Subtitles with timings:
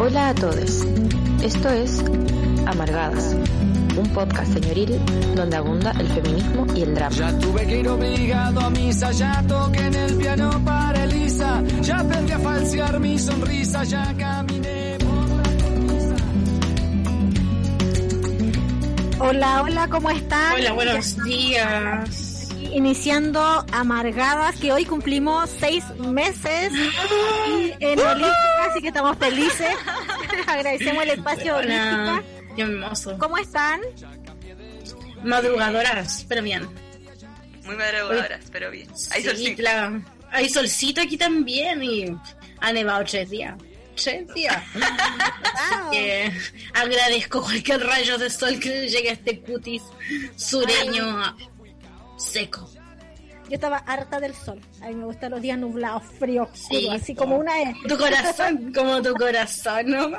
[0.00, 0.86] Hola a todos.
[1.42, 2.04] Esto es
[2.66, 3.34] Amargadas,
[3.96, 4.96] un podcast señoril
[5.34, 7.16] donde abunda el feminismo y el drama.
[7.16, 11.98] Ya tuve que ir obligado a misa, ya toqué en el piano para Elisa, ya
[11.98, 16.16] aprendí a falsear mi sonrisa, ya caminé por la cornisa.
[19.18, 20.52] Hola, hola, ¿cómo están?
[20.54, 22.50] Hola, buenos días.
[22.72, 23.40] Iniciando
[23.72, 26.72] Amargadas, que hoy cumplimos seis meses
[27.48, 29.74] y en Holística, así que estamos felices.
[30.46, 32.54] Agradecemos el espacio Hola, Holística.
[32.56, 33.18] qué hermoso.
[33.18, 33.80] ¿Cómo están?
[35.22, 36.68] Madrugadoras, pero bien.
[37.64, 38.88] Muy madrugadoras, pero bien.
[39.10, 39.62] Hay Sí, solcito.
[40.30, 42.06] Hay solcito aquí también y
[42.60, 43.54] ha nevado tres días.
[43.96, 44.62] Tres días.
[44.74, 46.32] Así que
[46.74, 49.82] agradezco cualquier rayo de sol que llegue a este cutis
[50.36, 51.36] sureño
[52.16, 52.70] seco.
[53.48, 54.60] Yo estaba harta del sol.
[54.82, 57.74] A mí me gustan los días nublados, fríos, oscuros, Sí, así como una E.
[57.88, 60.10] Tu corazón, como tu corazón, ¿no?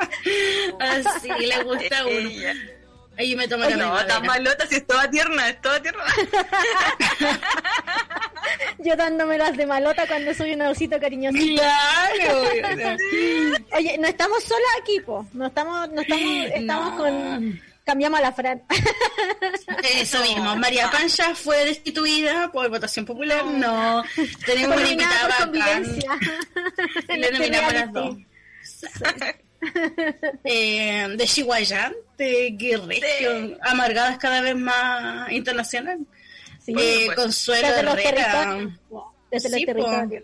[0.80, 2.30] Así le gusta a uno.
[3.17, 4.19] Ahí me la No, tan primavera.
[4.22, 6.03] malota si es toda tierna, es toda tierna.
[8.80, 11.38] Yo dándome las de malota cuando soy un osito cariñoso.
[11.38, 12.41] Claro.
[13.77, 15.25] Oye, no estamos solas aquí, po.
[15.33, 16.23] No estamos, no estamos,
[16.55, 16.97] estamos No.
[16.97, 17.61] con...
[17.89, 18.61] Cambiamos a la Fran.
[19.95, 23.43] Eso mismo, María Pancha fue destituida por votación popular.
[23.45, 24.03] No,
[24.45, 26.11] tenemos una invitada por convivencia.
[27.07, 28.17] Le este nominamos las dos.
[30.43, 35.97] Eh, de Chihuahua, de Guerrero, amargadas cada vez más internacional.
[36.63, 36.75] Sí.
[36.77, 37.17] Eh, pues.
[37.17, 38.79] Consuelo Desde los Herrera, territorios.
[39.31, 39.83] Desde Sí, los po.
[39.89, 40.23] territorios.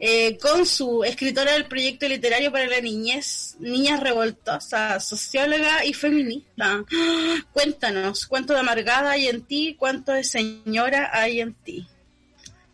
[0.00, 6.84] Eh, con su escritora del proyecto literario para la niñez, Niñas Revoltosas, socióloga y feminista.
[7.52, 9.74] Cuéntanos, ¿cuánto de amargada hay en ti?
[9.78, 11.86] ¿Cuánto de señora hay en ti?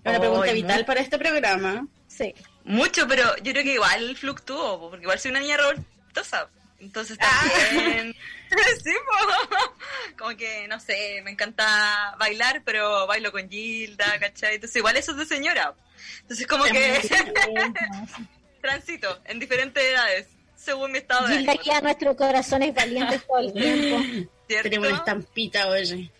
[0.05, 1.89] Una pregunta vital para este programa.
[2.06, 2.34] Sí.
[2.64, 6.48] Mucho, pero yo creo que igual fluctúo, po, porque igual soy una niña revoltosa.
[6.85, 7.43] Entonces Ah.
[7.71, 8.15] también.
[8.85, 10.17] sí, po.
[10.19, 14.57] Como que, no sé, me encanta bailar, pero bailo con Gilda, ¿cachai?
[14.57, 15.75] Entonces igual eso es de señora.
[16.20, 17.01] Entonces como que
[18.61, 21.64] transito en diferentes edades, según mi estado de Gilda ánimo.
[21.64, 24.31] guía nuestros corazones valientes todo el tiempo.
[24.48, 24.63] ¿cierto?
[24.69, 26.11] Tenemos una estampita, oye.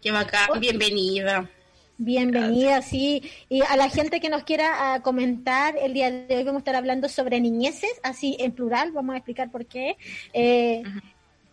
[0.00, 1.48] Qué bacán, bienvenida.
[1.96, 3.22] Bienvenida, sí.
[3.48, 6.62] Y a la gente que nos quiera ah, comentar, el día de hoy vamos a
[6.62, 9.96] estar hablando sobre niñeces, así en plural, vamos a explicar por qué.
[10.32, 10.82] Eh,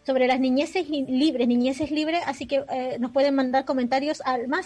[0.04, 4.66] Sobre las niñeces libres, niñeces libres, así que eh, nos pueden mandar comentarios al más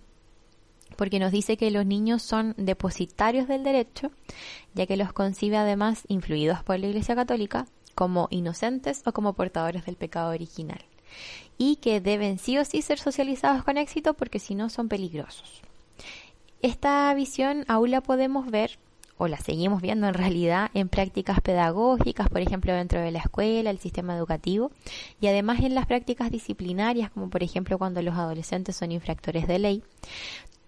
[0.96, 4.11] porque nos dice que los niños son depositarios del derecho,
[4.72, 9.84] ya que los concibe además influidos por la Iglesia Católica como inocentes o como portadores
[9.84, 10.81] del pecado original,
[11.58, 15.61] y que deben sí o sí ser socializados con éxito porque si no son peligrosos.
[16.62, 18.78] Esta visión aún la podemos ver
[19.19, 23.70] o la seguimos viendo en realidad en prácticas pedagógicas, por ejemplo dentro de la escuela,
[23.70, 24.70] el sistema educativo,
[25.20, 29.58] y además en las prácticas disciplinarias, como por ejemplo cuando los adolescentes son infractores de
[29.58, 29.82] ley,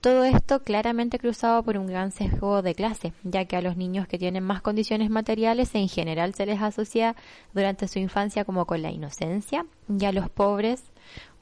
[0.00, 4.06] Todo esto claramente cruzado por un gran sesgo de clase, ya que a los niños
[4.06, 7.16] que tienen más condiciones materiales en general se les asocia
[7.54, 10.84] durante su infancia como con la inocencia, y a los pobres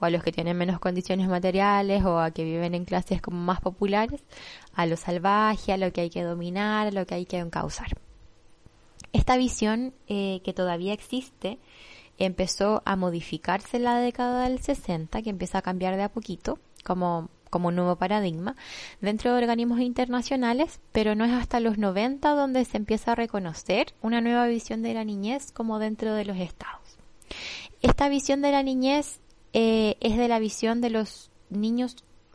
[0.01, 3.39] o a los que tienen menos condiciones materiales o a que viven en clases como
[3.39, 4.23] más populares,
[4.75, 7.89] a lo salvaje, a lo que hay que dominar, a lo que hay que encauzar.
[9.13, 11.59] Esta visión eh, que todavía existe
[12.19, 16.59] empezó a modificarse en la década del 60, que empieza a cambiar de a poquito,
[16.85, 18.57] como como un nuevo paradigma
[19.01, 23.95] dentro de organismos internacionales, pero no es hasta los 90 donde se empieza a reconocer
[24.03, 26.99] una nueva visión de la niñez como dentro de los estados.
[27.81, 29.21] Esta visión de la niñez
[29.53, 31.95] eh, es de la visión de los niños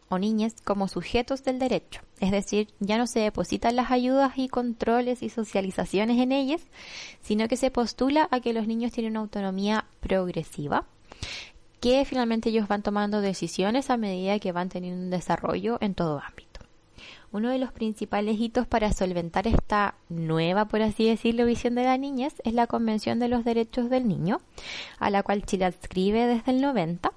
[0.10, 4.50] o niñas como sujetos del derecho, es decir, ya no se depositan las ayudas y
[4.50, 6.62] controles y socializaciones en ellas,
[7.22, 10.86] sino que se postula a que los niños tienen una autonomía progresiva
[11.80, 16.20] que finalmente ellos van tomando decisiones a medida que van teniendo un desarrollo en todo
[16.20, 16.50] ámbito.
[17.32, 21.98] Uno de los principales hitos para solventar esta nueva, por así decirlo, visión de la
[21.98, 24.42] niñez es la Convención de los Derechos del Niño,
[24.98, 27.12] a la cual Chile adscribe desde el 90,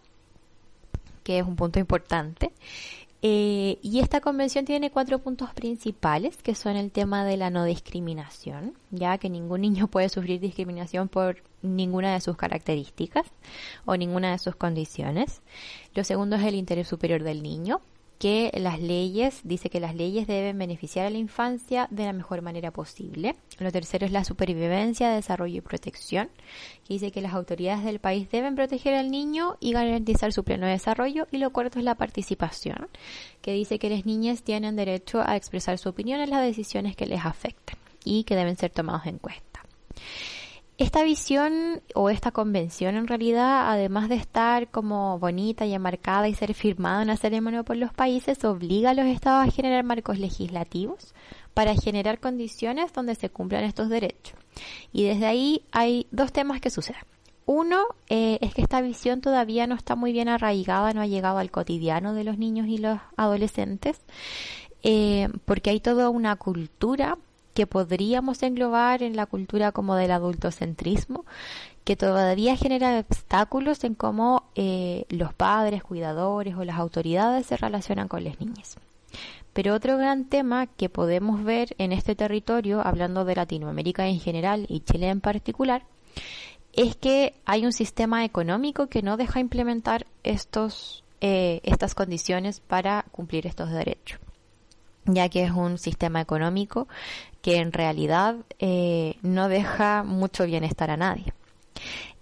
[1.23, 2.53] que es un punto importante,
[3.25, 7.65] eh, y esta convención tiene cuatro puntos principales, que son el tema de la no
[7.65, 13.27] discriminación, ya que ningún niño puede sufrir discriminación por ninguna de sus características
[13.85, 15.41] o ninguna de sus condiciones.
[15.95, 17.81] Lo segundo es el interés superior del niño,
[18.23, 22.41] que las leyes, dice que las leyes deben beneficiar a la infancia de la mejor
[22.41, 23.35] manera posible.
[23.59, 26.31] Lo tercero es la supervivencia, desarrollo y protección,
[26.87, 30.69] que dice que las autoridades del país deben proteger al niño y garantizar su pleno
[30.69, 31.27] desarrollo.
[31.33, 32.87] Y lo cuarto es la participación,
[33.41, 37.07] que dice que las niñas tienen derecho a expresar su opinión en las decisiones que
[37.07, 39.65] les afectan y que deben ser tomados en cuenta.
[40.83, 46.35] Esta visión o esta convención en realidad, además de estar como bonita y enmarcada y
[46.35, 50.19] ser firmada en la ceremonia por los países, obliga a los estados a generar marcos
[50.19, 51.15] legislativos
[51.55, 54.37] para generar condiciones donde se cumplan estos derechos.
[54.93, 57.05] Y desde ahí hay dos temas que suceden.
[57.47, 61.39] Uno eh, es que esta visión todavía no está muy bien arraigada, no ha llegado
[61.39, 64.01] al cotidiano de los niños y los adolescentes,
[64.83, 67.19] eh, porque hay toda una cultura
[67.55, 71.25] que podríamos englobar en la cultura como del adultocentrismo,
[71.85, 78.09] que todavía genera obstáculos en cómo eh, los padres, cuidadores o las autoridades se relacionan
[78.09, 78.77] con las niñas.
[79.53, 84.67] Pero otro gran tema que podemos ver en este territorio, hablando de Latinoamérica en general
[84.69, 85.85] y Chile en particular,
[86.73, 93.05] es que hay un sistema económico que no deja implementar estos, eh, estas condiciones para
[93.13, 94.19] cumplir estos derechos
[95.05, 96.89] ya que es un sistema económico
[97.41, 101.33] que en realidad eh, no deja mucho bienestar a nadie.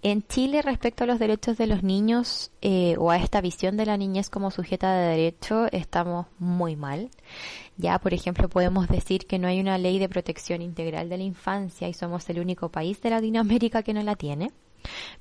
[0.03, 3.85] En Chile, respecto a los derechos de los niños eh, o a esta visión de
[3.85, 7.11] la niñez como sujeta de derecho, estamos muy mal.
[7.77, 11.23] Ya, por ejemplo, podemos decir que no hay una ley de protección integral de la
[11.23, 14.51] infancia y somos el único país de Latinoamérica que no la tiene.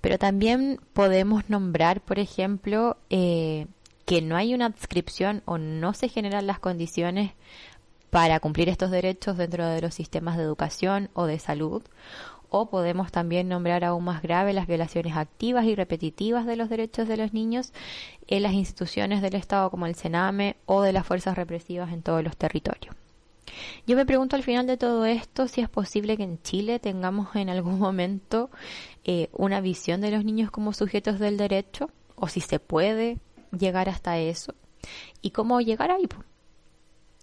[0.01, 3.67] Pero también podemos nombrar, por ejemplo, eh,
[4.11, 7.31] que no hay una adscripción o no se generan las condiciones
[8.11, 11.85] para cumplir estos derechos dentro de los sistemas de educación o de salud.
[12.49, 17.07] O podemos también nombrar aún más grave las violaciones activas y repetitivas de los derechos
[17.07, 17.73] de los niños
[18.27, 22.25] en las instituciones del Estado como el Sename o de las fuerzas represivas en todos
[22.25, 22.97] los territorios.
[23.87, 27.37] Yo me pregunto al final de todo esto si es posible que en Chile tengamos
[27.37, 28.51] en algún momento
[29.05, 33.19] eh, una visión de los niños como sujetos del derecho o si se puede
[33.57, 34.55] llegar hasta eso
[35.23, 36.07] y cómo llegar ahí.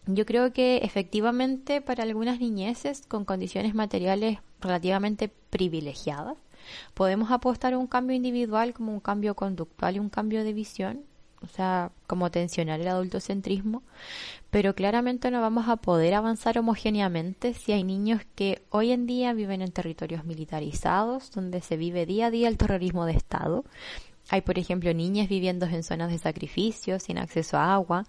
[0.05, 6.37] Yo creo que efectivamente para algunas niñeces con condiciones materiales relativamente privilegiadas,
[6.93, 11.01] podemos apostar a un cambio individual como un cambio conductual y un cambio de visión,
[11.41, 13.83] o sea, como tensionar el adultocentrismo,
[14.49, 19.33] pero claramente no vamos a poder avanzar homogéneamente si hay niños que hoy en día
[19.33, 23.65] viven en territorios militarizados, donde se vive día a día el terrorismo de Estado,
[24.29, 28.05] hay, por ejemplo, niñas viviendo en zonas de sacrificio, sin acceso a agua.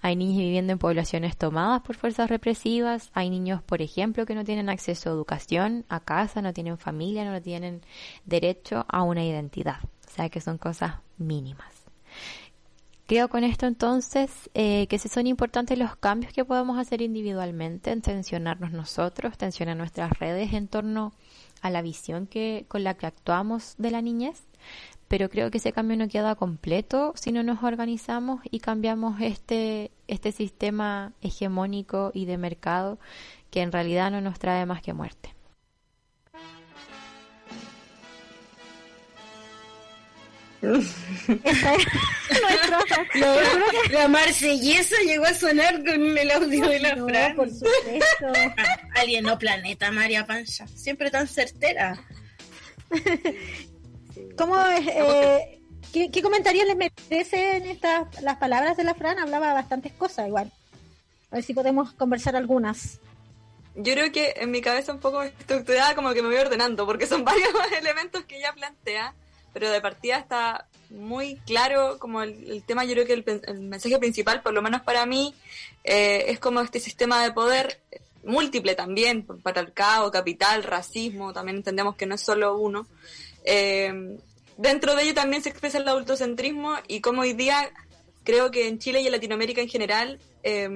[0.00, 3.10] Hay niñas viviendo en poblaciones tomadas por fuerzas represivas.
[3.14, 7.24] Hay niños, por ejemplo, que no tienen acceso a educación, a casa, no tienen familia,
[7.24, 7.82] no tienen
[8.24, 9.78] derecho a una identidad.
[9.82, 11.72] O sea que son cosas mínimas.
[13.06, 17.92] Creo con esto entonces eh, que si son importantes los cambios que podemos hacer individualmente,
[17.92, 21.12] en tensionarnos nosotros, tensionar nuestras redes en torno
[21.62, 24.42] a la visión que, con la que actuamos de la niñez,
[25.08, 29.90] pero creo que ese cambio no queda completo si no nos organizamos y cambiamos este,
[30.08, 32.98] este sistema hegemónico y de mercado
[33.50, 35.36] que en realidad no nos trae más que muerte.
[43.92, 47.36] la marsellesa llegó a sonar con el audio de la no, Fran.
[47.36, 48.32] por supuesto.
[48.94, 50.66] Alien o planeta, María Pancha.
[50.66, 52.02] Siempre tan certera.
[54.36, 55.60] ¿Cómo es, eh,
[55.92, 59.18] ¿qué, qué comentarios les merecen estas las palabras de la Fran?
[59.18, 60.52] Hablaba bastantes cosas igual.
[61.30, 63.00] A ver si podemos conversar algunas.
[63.74, 67.06] Yo creo que en mi cabeza un poco estructurada como que me voy ordenando, porque
[67.06, 69.14] son varios elementos que ella plantea,
[69.52, 73.60] pero de partida está muy claro como el, el tema, yo creo que el, el
[73.60, 75.34] mensaje principal, por lo menos para mí,
[75.84, 77.80] eh, es como este sistema de poder
[78.24, 82.86] múltiple también, por patriarcado, capital, racismo, también entendemos que no es solo uno.
[83.46, 84.18] Eh,
[84.58, 87.70] dentro de ello también se expresa el adultocentrismo y como hoy día
[88.24, 90.68] creo que en Chile y en Latinoamérica en general eh,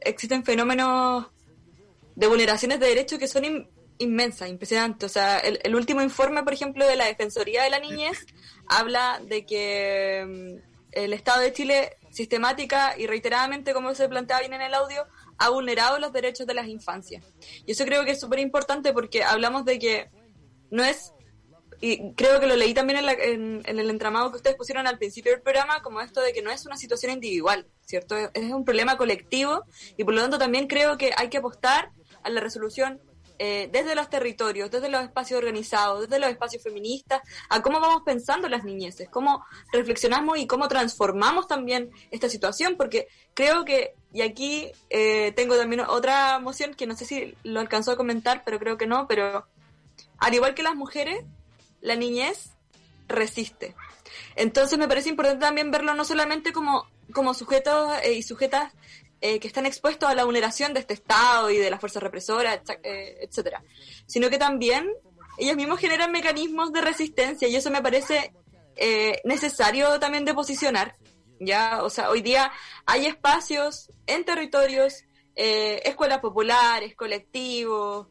[0.00, 1.26] existen fenómenos
[2.14, 3.68] de vulneraciones de derechos que son in-
[3.98, 5.10] inmensas, impresionantes.
[5.10, 8.24] O sea, el, el último informe, por ejemplo, de la Defensoría de la Niñez
[8.68, 10.24] habla de que
[10.62, 15.04] mm, el Estado de Chile sistemática y reiteradamente, como se planteaba bien en el audio,
[15.38, 17.24] ha vulnerado los derechos de las infancias.
[17.66, 20.10] Y eso creo que es súper importante porque hablamos de que
[20.70, 21.12] no es
[21.80, 25.32] y creo que lo leí también en, la- el entramado que ustedes pusieron al principio
[25.32, 28.16] del programa, como esto de que no es una situación individual, ¿cierto?
[28.16, 29.64] Es, es un problema colectivo
[29.96, 31.90] y por lo tanto también creo que hay que apostar
[32.22, 33.00] a la resolución
[33.40, 38.02] eh, desde los territorios, desde los espacios organizados, desde los espacios feministas, a cómo vamos
[38.06, 44.22] pensando las niñeces, cómo reflexionamos y cómo transformamos también esta situación, porque creo que, y
[44.22, 48.60] aquí eh, tengo también otra moción que no sé si lo alcanzó a comentar, pero
[48.60, 49.48] creo que no, pero
[50.18, 51.24] al igual que las mujeres,
[51.84, 52.56] la niñez
[53.08, 53.76] resiste.
[54.36, 58.72] Entonces me parece importante también verlo no solamente como, como sujetos eh, y sujetas
[59.20, 62.60] eh, que están expuestos a la vulneración de este Estado y de las fuerzas represoras,
[62.82, 63.62] eh, etcétera,
[64.06, 64.90] sino que también
[65.36, 68.32] ellos mismos generan mecanismos de resistencia y eso me parece
[69.24, 70.96] necesario también de posicionar.
[71.38, 72.50] Ya, o sea, hoy día
[72.86, 78.08] hay espacios en territorios, escuelas populares, colectivos,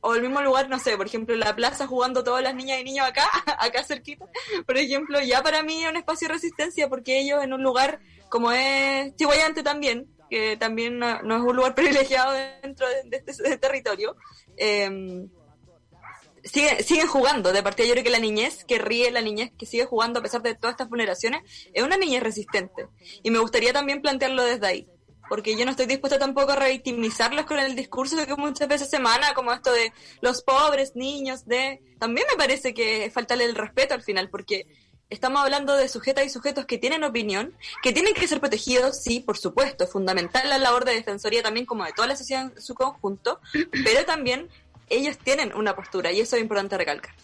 [0.00, 2.84] o el mismo lugar, no sé, por ejemplo, la plaza jugando todas las niñas y
[2.84, 3.28] niños acá,
[3.58, 4.26] acá cerquita,
[4.66, 8.00] por ejemplo, ya para mí es un espacio de resistencia porque ellos en un lugar
[8.28, 13.58] como es Chihuayante también, que también no, es un lugar privilegiado dentro de, este, este
[13.58, 14.16] territorio,
[14.56, 15.26] eh,
[16.44, 17.52] siguen, siguen jugando.
[17.52, 20.22] De partida yo creo que la niñez que ríe, la niñez que sigue jugando a
[20.22, 21.42] pesar de todas estas vulneraciones,
[21.72, 22.86] es una niñez resistente.
[23.22, 24.88] Y me gustaría también plantearlo desde ahí
[25.30, 28.96] porque yo no estoy dispuesta tampoco a revictimizarlos con el discurso que muchas veces se
[28.96, 31.80] emana, como esto de los pobres niños, de...
[32.00, 34.66] También me parece que faltarle el respeto al final, porque
[35.08, 39.20] estamos hablando de sujetas y sujetos que tienen opinión, que tienen que ser protegidos, sí,
[39.20, 42.60] por supuesto, es fundamental la labor de defensoría también como de toda la sociedad en
[42.60, 43.38] su conjunto,
[43.84, 44.48] pero también
[44.88, 47.14] ellos tienen una postura y eso es importante recalcar.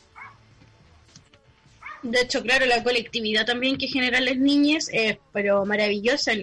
[2.02, 6.34] De hecho, claro, la colectividad también que generan las niñas es pero maravillosa.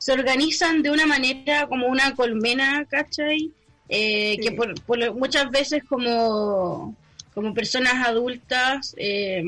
[0.00, 3.50] Se organizan de una manera como una colmena, ¿cachai?
[3.88, 4.42] Eh, Sí.
[4.48, 6.96] Que por, por- muchas veces como,
[7.34, 9.42] como personas adultas eh,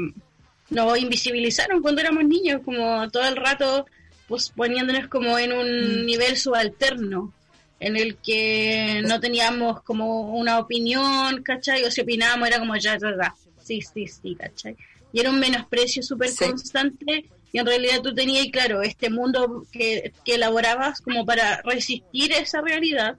[0.68, 3.87] nos invisibilizaron cuando éramos niños, como todo el rato
[4.28, 7.32] pues poniéndonos como en un nivel subalterno
[7.80, 11.82] en el que no teníamos como una opinión, ¿cachai?
[11.85, 14.76] O si opinábamos era como ya, ya, ya, sí, sí, sí, ¿cachai?
[15.12, 16.44] Y era un menosprecio súper Sí.
[16.47, 22.32] constante y en realidad tú tenías, claro, este mundo que, que elaborabas como para resistir
[22.32, 23.16] esa realidad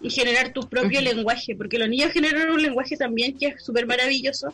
[0.00, 3.86] y generar tu propio lenguaje, porque los niños generan un lenguaje también que es súper
[3.86, 4.48] maravilloso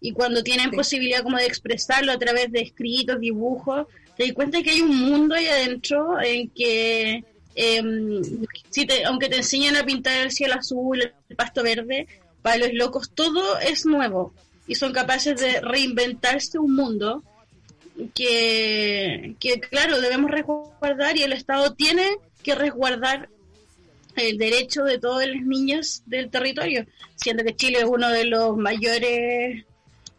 [0.00, 0.76] y cuando tienen Sí.
[0.76, 3.86] posibilidad como de expresarlo a través de escritos, dibujos,
[4.16, 7.24] te das cuenta que hay un mundo ahí adentro en que
[7.56, 8.20] em,
[8.70, 12.06] si te, aunque te enseñan a pintar el cielo azul, el pasto verde,
[12.42, 14.34] para los locos todo es nuevo
[14.66, 17.22] y son capaces de reinventarse un mundo
[18.14, 23.28] que, que claro, debemos resguardar y el Estado tiene que resguardar
[24.16, 26.86] el derecho de todos los niños del territorio,
[27.16, 29.64] siendo que Chile es uno de los mayores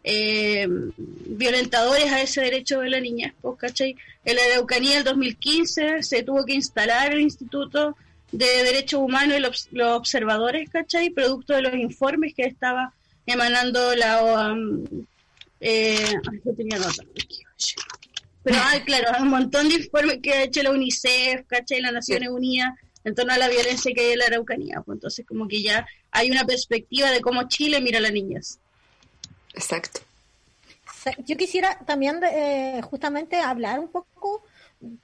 [0.04, 3.34] eh, violentadores a ese derecho de la niña.
[3.40, 3.96] Pues, ¿cachai?
[4.24, 7.96] En la Araucanía del 2015 se tuvo que instalar el Instituto
[8.32, 11.10] de Derechos Humanos y los, los observadores, ¿cachai?
[11.10, 12.92] Producto de los informes que estaba
[13.26, 14.84] emanando la OAM.
[15.60, 16.12] Eh,
[16.44, 17.42] yo tenía nota aquí,
[18.42, 21.80] Pero, ah, claro, hay un montón de informes que ha hecho la UNICEF, ¿cachai?
[21.80, 22.70] Las Naciones Unidas
[23.02, 24.82] en torno a la violencia que hay en la Araucanía.
[24.84, 28.58] Pues, entonces, como que ya hay una perspectiva de cómo Chile mira a las niñas.
[29.54, 30.00] Exacto.
[31.24, 34.42] Yo quisiera también eh, justamente hablar un poco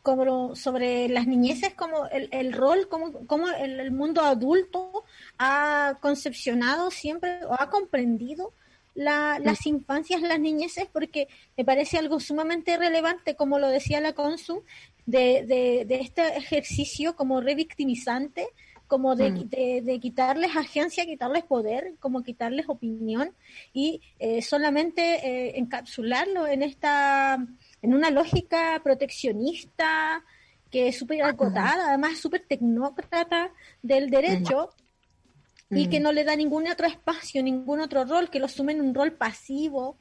[0.03, 5.05] como sobre las niñeces, como el, el rol, como, como el, el, mundo adulto
[5.39, 8.53] ha concepcionado siempre o ha comprendido
[8.95, 14.65] las infancias, las niñeces, porque me parece algo sumamente relevante, como lo decía la Consu,
[15.07, 18.47] de, de, este ejercicio como revictimizante,
[18.87, 19.85] como de, mm.
[19.85, 23.35] de, quitarles agencia, quitarles poder, como quitarles opinión
[23.73, 27.39] y eh, solamente eh, encapsularlo en esta,
[27.81, 30.23] en una lógica proteccionista
[30.71, 33.51] que es súper acotada, además súper tecnócrata
[33.83, 34.71] del derecho,
[35.73, 36.03] y que mm.
[36.03, 39.13] no le da ningún otro espacio, ningún otro rol, que lo sume en un rol
[39.13, 39.99] pasivo.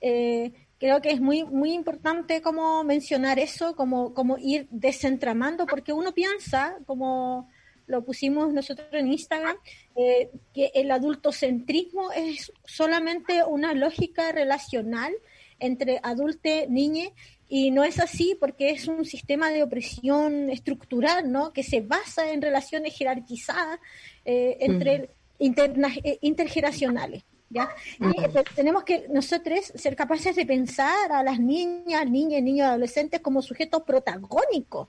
[0.00, 5.92] Eh, creo que es muy muy importante como mencionar eso, como, como ir desentramando, porque
[5.92, 7.48] uno piensa, como
[7.86, 9.56] lo pusimos nosotros en Instagram,
[9.94, 15.12] eh, que el adultocentrismo es solamente una lógica relacional
[15.58, 17.14] entre adulte, niñe,
[17.48, 21.52] y no es así porque es un sistema de opresión estructural, ¿no?
[21.52, 23.78] Que se basa en relaciones jerarquizadas
[24.24, 27.24] eh, entre eh, intergeneracionales.
[27.48, 27.68] ¿Ya?
[28.00, 33.40] Y, tenemos que nosotros ser capaces de pensar a las niñas, niñas, niños, adolescentes como
[33.40, 34.88] sujetos protagónicos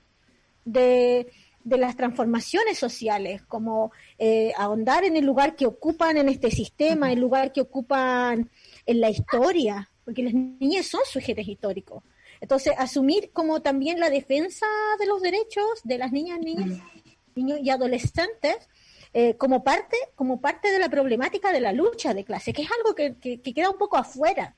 [0.64, 1.28] de,
[1.62, 7.12] de las transformaciones sociales, como eh, ahondar en el lugar que ocupan en este sistema,
[7.12, 8.50] el lugar que ocupan
[8.86, 12.02] en la historia, porque las niñas son sujetos históricos.
[12.40, 14.66] Entonces, asumir como también la defensa
[14.98, 16.80] de los derechos de las niñas, niñas,
[17.34, 18.68] niños y adolescentes
[19.14, 22.68] eh, como parte como parte de la problemática de la lucha de clase, que es
[22.70, 24.54] algo que, que, queda un poco afuera.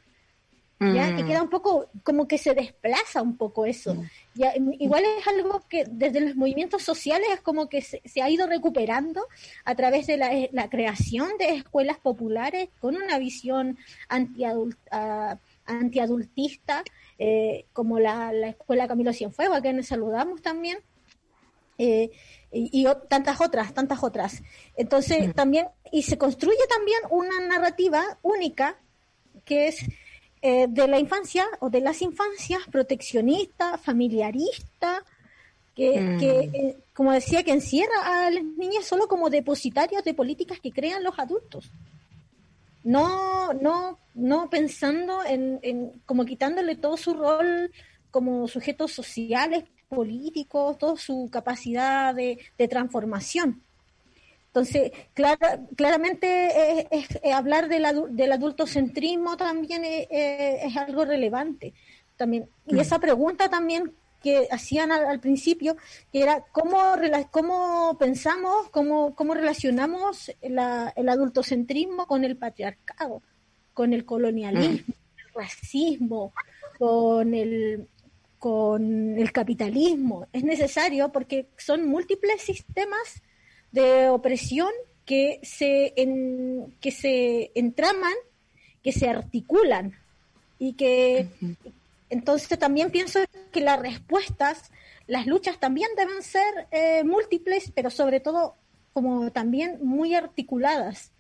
[0.83, 1.15] ¿Ya?
[1.15, 4.03] que queda un poco como que se desplaza un poco eso.
[4.35, 4.55] ¿ya?
[4.79, 9.27] Igual es algo que desde los movimientos sociales es como que se, ha ido recuperando
[9.67, 13.77] a través de la, la, creación de escuelas populares con una visión
[14.09, 15.37] antiadult, uh,
[15.71, 16.83] antiadultista,
[17.19, 20.79] eh, como la, la, escuela Camilo Cienfuegos, a quienes saludamos también.
[21.79, 22.11] Eh,
[22.53, 24.43] y, tantas otras, tantas otras.
[24.77, 28.77] Entonces, también, y se construye también una narrativa única
[29.45, 29.87] que es
[30.43, 35.05] eh, de la infancia o de las infancias proteccionista, familiarista,
[35.75, 36.19] que, mm.
[36.19, 41.03] que como decía, que encierra a las niñas solo como depositarios de políticas que crean
[41.03, 41.71] los adultos.
[42.83, 47.71] No, no, no pensando en, en como quitándole todo su rol
[48.11, 52.39] como sujetos sociales, políticos, toda su capacidad de,
[52.69, 53.63] transformación.
[54.47, 54.93] Entonces,
[55.77, 61.75] claramente es, hablar del, del adultocentrismo también es, algo relevante.
[62.17, 62.49] También.
[62.67, 62.81] Y mm.
[62.81, 65.77] esa pregunta también que hacían al, principio,
[66.13, 66.79] que era cómo,
[67.31, 70.59] cómo pensamos, cómo, cómo relacionamos el
[71.09, 73.23] adultocentrismo con el patriarcado,
[73.73, 75.19] con el colonialismo, mm.
[75.27, 76.33] el racismo,
[76.79, 77.89] con el,
[78.39, 80.27] con el capitalismo.
[80.33, 83.23] Es necesario porque son múltiples sistemas
[83.73, 84.71] de opresión
[85.05, 88.13] que se, en, que se entraman,
[88.83, 89.95] que se articulan
[90.59, 91.27] y que
[92.11, 93.21] entonces también pienso
[93.53, 94.71] que las respuestas,
[95.07, 98.57] las luchas también deben ser eh, múltiples, pero sobre todo
[98.93, 101.13] como también muy articuladas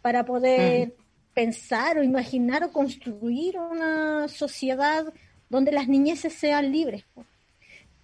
[0.00, 0.94] para poder
[1.34, 5.12] pensar o imaginar o construir una sociedad
[5.48, 7.04] donde las niñeces sean libres.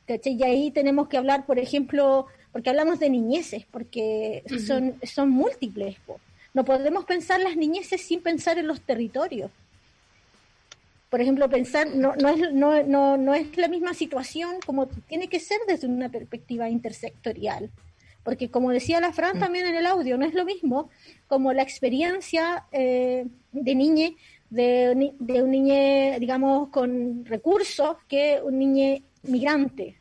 [0.07, 5.97] Y ahí tenemos que hablar, por ejemplo, porque hablamos de niñeces, porque son, son múltiples.
[6.53, 9.51] No podemos pensar las niñeces sin pensar en los territorios.
[11.11, 15.29] Por ejemplo, pensar no, no, es, no, no, no es la misma situación como tiene
[15.29, 17.71] que ser desde una perspectiva intersectorial.
[18.25, 19.41] Porque como decía la Fran mm.
[19.41, 20.89] también en el audio, no es lo mismo
[21.29, 24.17] como la experiencia eh, de niñe
[24.51, 29.99] de, de un niño, digamos, con recursos que un niño migrante.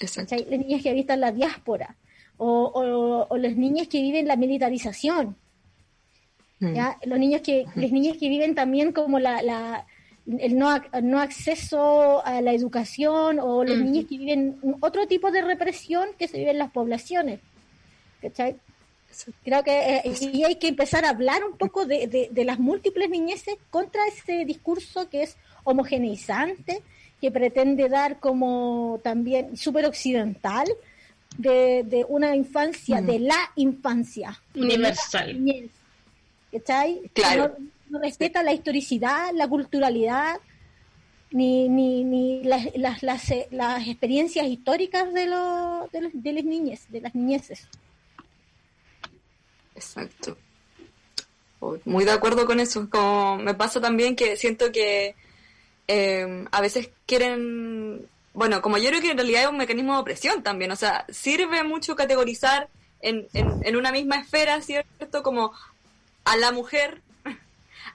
[0.00, 0.36] Exacto.
[0.36, 1.96] Las niñas que habitan la diáspora
[2.36, 5.36] o, o, las niñas que viven la militarización.
[6.60, 6.76] Mm.
[7.04, 9.86] Los niños que, las niñas que viven también como la, la
[10.38, 15.40] el no, no, acceso a la educación o los niños que viven otro tipo de
[15.40, 17.40] represión que se vive en las poblaciones.
[18.20, 18.56] ¿cachai?
[19.42, 23.08] Creo que eh, y hay que empezar a hablar un poco de, de, las múltiples
[23.08, 26.82] niñeces contra ese discurso que es homogeneizante,
[27.20, 30.66] que pretende dar como también súper occidental
[31.38, 34.40] de, de, una infancia, de la infancia.
[34.54, 35.70] Universal.
[37.12, 37.56] Claro.
[37.90, 40.40] No, respeta la historicidad, la culturalidad,
[41.30, 46.44] ni, ni, ni las, las, las, las experiencias históricas de, los, de, los, de las
[46.44, 47.68] niñez, de las niñeces.
[49.74, 50.36] Exacto.
[51.84, 52.88] Muy de acuerdo con eso.
[52.90, 55.14] Como me pasa también que siento que
[55.86, 60.00] em, a veces quieren, bueno, como yo creo que en realidad es un mecanismo de
[60.00, 62.68] opresión también, o sea, sirve mucho categorizar
[63.00, 65.22] en, en, una misma esfera, ¿cierto?
[65.22, 65.52] Como
[66.28, 67.02] a la mujer,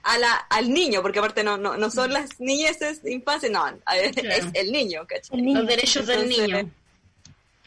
[0.03, 3.65] a la, al niño, porque aparte no, no, no son las niñeces de infancia, no,
[3.67, 5.41] es el niño, ¿cachai?
[5.41, 6.69] Los derechos del niño.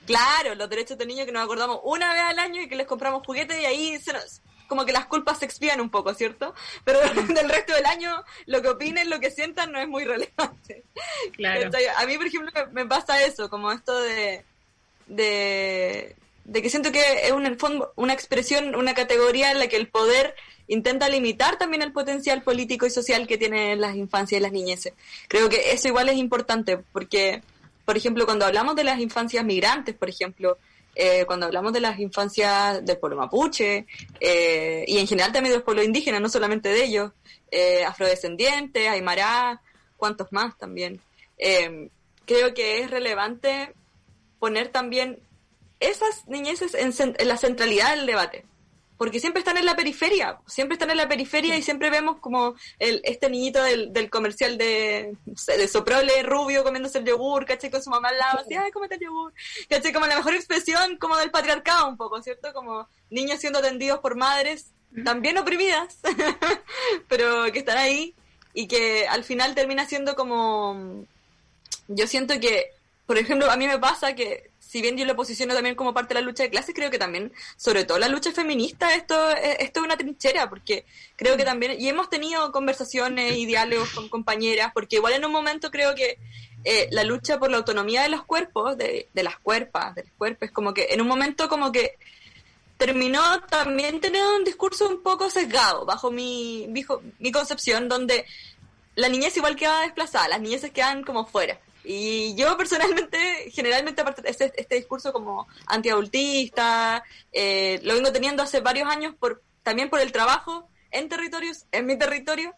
[0.07, 2.87] Claro, los derechos del niño que nos acordamos una vez al año y que les
[2.87, 6.55] compramos juguetes y ahí se nos, como que las culpas se expían un poco, ¿cierto?
[6.85, 7.01] Pero
[7.35, 10.85] del resto del año, lo que opinen, lo que sientan, no es muy relevante.
[11.33, 11.71] Claro.
[11.97, 14.45] A mí, por ejemplo, me pasa eso, como esto de,
[15.07, 17.57] de, de que siento que es un,
[17.97, 20.35] una expresión, una categoría en la que el poder
[20.69, 24.95] intenta limitar también el potencial político y social que tienen las infancias y las niñeces.
[25.29, 27.43] Creo que eso igual es importante, porque,
[27.85, 30.57] por ejemplo, cuando hablamos de las infancias migrantes, por ejemplo,
[30.95, 33.87] eh, cuando hablamos de las infancias del pueblo mapuche,
[34.21, 37.13] eh, y en general también de los pueblos indígenas, no solamente de ellos,
[37.51, 39.61] eh, afrodescendientes, aymara,
[39.97, 41.01] cuantos más también.
[42.25, 43.73] creo que es relevante
[44.41, 45.21] poner también
[45.81, 48.45] esas niñeces en, en la centralidad del debate
[48.97, 52.55] porque siempre están en la periferia, siempre están en la periferia y siempre vemos como
[52.79, 57.71] el, este niñito del, del comercial de, de Soprole rubio comiéndose el yogur, ¿cachai?
[57.71, 59.35] Con su mamá al lado, así, ay, cómete el yogur,
[59.69, 59.93] ¿cachai?
[59.93, 62.53] Como la mejor expresión como del patriarcado un poco, ¿cierto?
[62.55, 64.73] Como niños siendo atendidos por madres
[65.05, 65.99] también oprimidas,
[67.09, 68.15] pero que están ahí
[68.55, 71.05] y que al final termina siendo como,
[71.89, 72.71] yo siento que,
[73.05, 76.13] por ejemplo, a mí me pasa que si bien yo lo posiciono también como parte
[76.13, 79.81] de la lucha de clases, creo que también, sobre todo la lucha feminista, esto, esto
[79.81, 80.85] es una trinchera, porque
[81.17, 81.47] creo que mm.
[81.47, 85.95] también, y hemos tenido conversaciones y diálogos con compañeras, porque igual en un momento creo
[85.95, 86.19] que
[86.65, 90.13] eh, la lucha por la autonomía de los cuerpos, de, de las cuerpas, de los
[90.19, 91.97] cuerpos, como que en un momento como que
[92.77, 98.27] terminó también teniendo un discurso un poco sesgado, bajo mi, mi concepción, donde
[98.95, 101.59] la niñez igual queda desplazada, las niñeces quedan como fuera.
[101.89, 108.59] Y yo personalmente, generalmente, aparte este, este discurso como antiadultista, eh, lo vengo teniendo hace
[108.59, 112.53] varios años por, también por el trabajo en territorios, en mi territorio,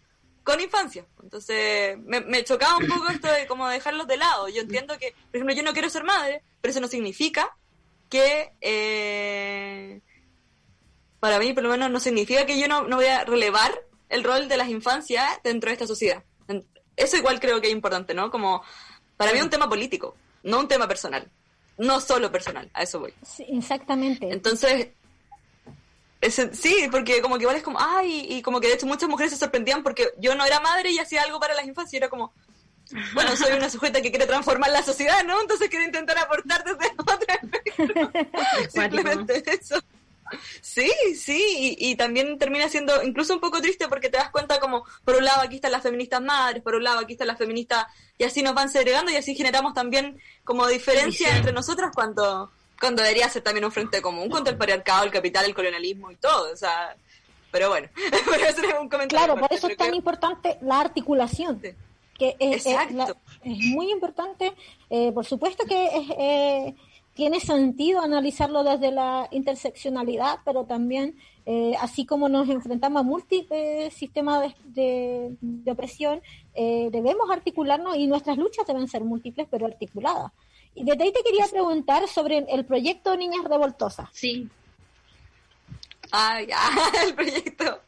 [0.44, 1.04] con infancia.
[1.22, 4.48] Entonces, me, chocaba un poco esto de como dejarlos de lado.
[4.48, 7.54] Yo entiendo que, por ejemplo, yo no quiero ser madre, pero eso no significa
[8.08, 10.00] que, eh,
[11.20, 14.24] para mí, por lo menos, no significa que yo no, no voy a relevar el
[14.24, 16.24] rol de las infancias dentro de esta sociedad.
[16.96, 18.30] Eso igual creo que es importante, ¿no?
[18.30, 18.64] Como
[19.18, 21.30] para mí es un tema político, no un tema personal.
[21.76, 23.14] No solo personal, a eso voy.
[23.22, 24.32] Sí, exactamente.
[24.32, 24.88] Entonces,
[26.52, 29.32] sí, porque como que igual es como, ay, y como que de hecho muchas mujeres
[29.32, 32.08] se sorprendían porque yo no era madre y hacía algo para las infancias y era
[32.08, 32.32] como,
[33.14, 35.40] bueno, soy una sujeta que quiere transformar la sociedad, ¿no?
[35.40, 37.40] Entonces quiero intentar aportar desde otra
[38.70, 39.80] Simplemente eso.
[40.60, 44.84] Sí, sí, y, también termina siendo incluso un poco triste porque te das cuenta como,
[45.04, 47.86] por un lado aquí están las feministas madres, por un lado aquí están las feministas,
[48.16, 53.02] y así nos van segregando y así generamos también como diferencia entre nosotras cuando, cuando
[53.02, 56.52] debería ser también un frente común contra el patriarcado, el capital, el colonialismo y todo,
[56.52, 56.96] o sea,
[57.50, 57.88] pero bueno,
[58.80, 59.08] un comentario.
[59.08, 61.60] Claro, por eso es tan importante la articulación.
[62.18, 62.76] Que es, es,
[63.44, 64.52] muy importante,
[64.90, 66.10] eh, por supuesto que es...
[66.18, 66.74] Eh,
[67.18, 73.92] tiene sentido analizarlo desde la interseccionalidad, pero también, eh, así como nos enfrentamos a múltiples
[73.92, 75.34] sistemas de,
[75.66, 76.22] opresión,
[76.54, 80.30] eh, debemos articularnos y nuestras luchas deben ser múltiples, pero articuladas.
[80.76, 84.08] Y desde ahí te quería preguntar sobre el proyecto Niñas Revoltosas.
[84.12, 84.48] Sí.
[86.12, 86.56] Ah, ya,
[87.04, 87.80] el proyecto.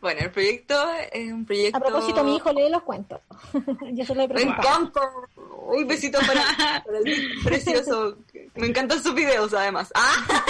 [0.00, 0.74] Bueno, el proyecto
[1.12, 1.78] es un proyecto.
[1.78, 3.20] A propósito, mi hijo lee los cuentos.
[3.92, 5.00] Yo se lo he Me encanta.
[5.36, 8.18] Un besito para, el precioso.
[8.54, 9.92] Me encantan sus videos, además.
[10.04, 10.44] Ah.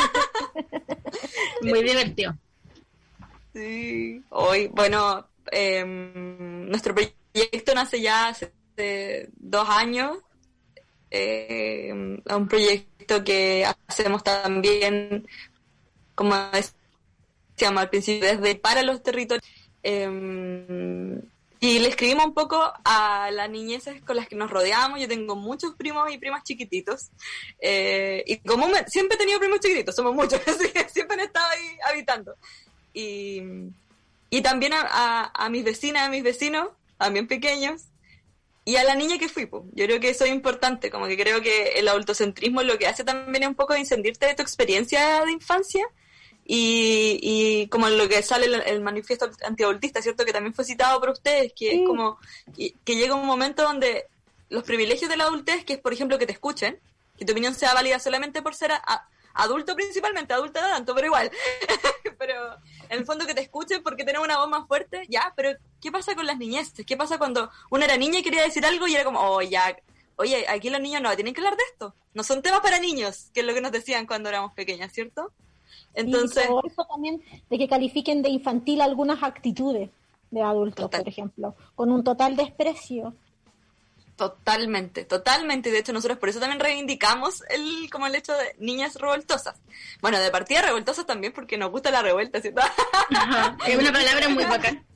[1.62, 2.37] Muy divertido.
[3.53, 4.23] Sí.
[4.31, 8.53] Hoy, bueno, em, nuestro proyecto nace ya hace
[9.37, 10.19] dos años.
[11.11, 15.27] Eh, un proyecto que hacemos también,
[16.15, 16.35] como
[17.57, 19.47] llama al principio, desde para los territorios.
[19.83, 21.21] Em,
[21.62, 24.98] y le escribimos un poco a las niñeces con las que nos rodeamos.
[24.98, 27.11] Yo tengo muchos primos y primas chiquititos.
[27.61, 31.46] Eh, y como siempre he tenido primos chiquititos, somos muchos, así que siempre han estado
[31.53, 32.35] ahí habitando.
[32.92, 33.42] Y,
[34.29, 36.66] y también a, mis vecinas, a mis vecinos,
[36.98, 37.83] también pequeños.
[38.64, 41.42] Y a la niña que fui, yo creo que eso es importante, como que creo
[41.42, 45.31] que el adultocentrismo lo que hace también es un poco incendiarte de tu experiencia de
[45.31, 45.87] infancia
[46.55, 50.27] y, y como lo que sale el, manifiesto antiadultista, ¿cierto?
[50.27, 52.19] Que también fue citado por ustedes, que es como
[52.55, 54.05] que, llega un momento donde
[54.51, 56.79] los privilegios de la adultez, que es por ejemplo que te escuchen,
[57.17, 58.71] que tu opinión sea válida solamente por ser
[59.33, 61.31] adulto principalmente, adulto no tanto, pero igual.
[62.19, 62.53] pero
[62.91, 65.91] en el fondo que te escuchen porque tenés una voz más fuerte, ya, pero ¿qué
[65.91, 66.85] pasa con las niñeces?
[66.85, 69.75] ¿Qué pasa cuando una era niña y quería decir algo y era como, oh, ya,
[70.17, 71.95] oye, aquí los niños no tienen que hablar de esto?
[72.12, 75.33] No son temas para niños, que es lo que nos decían cuando éramos pequeñas, ¿cierto?
[75.94, 76.48] Entonces.
[76.64, 79.90] eso también de que califiquen de infantil algunas actitudes.
[80.31, 83.14] de adultos, por ejemplo, con un total desprecio.
[84.16, 85.70] Totalmente, totalmente.
[85.70, 89.57] De hecho, nosotros por eso también reivindicamos el, como el hecho de niñas revoltosas.
[90.00, 92.62] Bueno, de partida revoltosas también porque nos gusta la revuelta, ¿cierto?
[93.66, 94.87] Es una palabra muy bacán.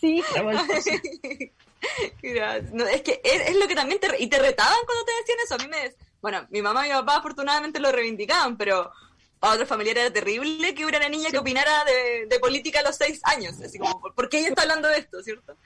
[0.00, 0.22] Sí,
[2.22, 4.08] es que es, lo que también te...
[4.22, 5.54] Y te retaban cuando te decían eso.
[5.54, 5.92] A mí me...
[6.20, 8.92] Bueno, mi mamá y mi papá afortunadamente lo reivindicaban, pero
[9.40, 12.96] para otros familiares era terrible que hubiera una niña que opinara de, política a los
[12.96, 13.60] seis años.
[13.60, 15.56] Así como, ¿por qué ella está hablando de esto, cierto?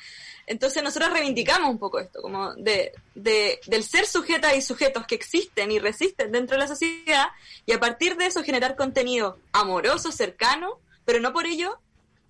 [0.46, 5.14] Entonces nosotros reivindicamos un poco esto, como de, de, del ser sujetas y sujetos que
[5.14, 7.28] existen y resisten dentro de la sociedad
[7.64, 11.78] y a partir de eso generar contenido amoroso, cercano, pero no por ello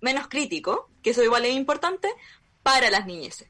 [0.00, 2.09] menos crítico, que eso igual es importante,
[2.62, 3.48] para las niñeces.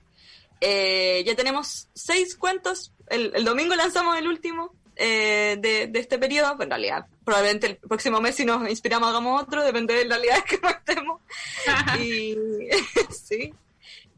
[0.61, 6.54] Eh, ya tenemos seis cuentos, el, el domingo lanzamos el último, eh, de, este periodo,
[6.54, 10.16] pues en realidad probablemente el próximo mes si nos inspiramos hagamos otro, depende de la
[10.16, 11.20] realidad que nos estemos.
[12.00, 12.36] y,
[13.12, 13.52] sí.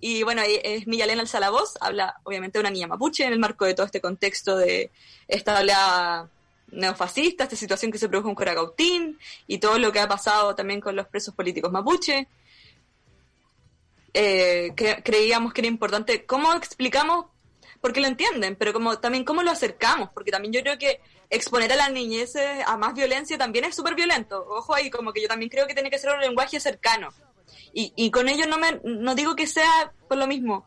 [0.01, 3.65] Y bueno, es Millalena el Salavoz, habla obviamente de una niña mapuche en el marco
[3.65, 4.91] de todo este contexto de
[5.27, 6.29] esta oleada
[6.71, 10.83] neofascista, esta situación que se produjo en Coracautín y todo lo que ha pasado también
[10.83, 12.29] con los presos políticos mapuche.
[14.13, 17.25] Eh, creíamos que era importante cómo explicamos
[17.85, 21.71] porque lo entienden, pero como también cómo lo acercamos, porque también yo creo que exponer
[21.71, 24.43] a las niñeces a más violencia también es súper violento.
[24.49, 27.11] Ojo ahí, como que yo también creo que tiene que ser un lenguaje cercano.
[27.75, 30.67] Y, y con ello no, me, no digo que sea por lo mismo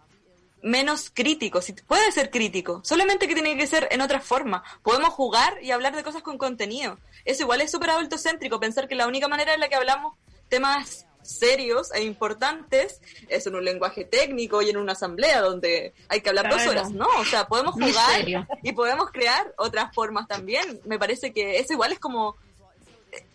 [0.61, 4.63] menos crítico, si puede ser crítico, solamente que tiene que ser en otra forma.
[4.83, 6.99] Podemos jugar y hablar de cosas con contenido.
[7.25, 10.13] Eso igual es súper adultocéntrico, pensar que la única manera en la que hablamos
[10.49, 16.21] temas serios e importantes es en un lenguaje técnico y en una asamblea donde hay
[16.21, 17.07] que hablar dos horas, ¿no?
[17.19, 18.25] O sea, podemos jugar
[18.63, 20.79] y podemos crear otras formas también.
[20.85, 22.35] Me parece que eso igual es como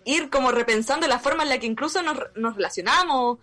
[0.04, 3.38] ir como repensando la forma en la que incluso nos, nos relacionamos,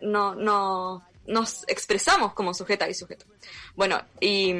[0.00, 3.26] no, no, nos expresamos como sujeta y sujeto.
[3.74, 4.54] Bueno, y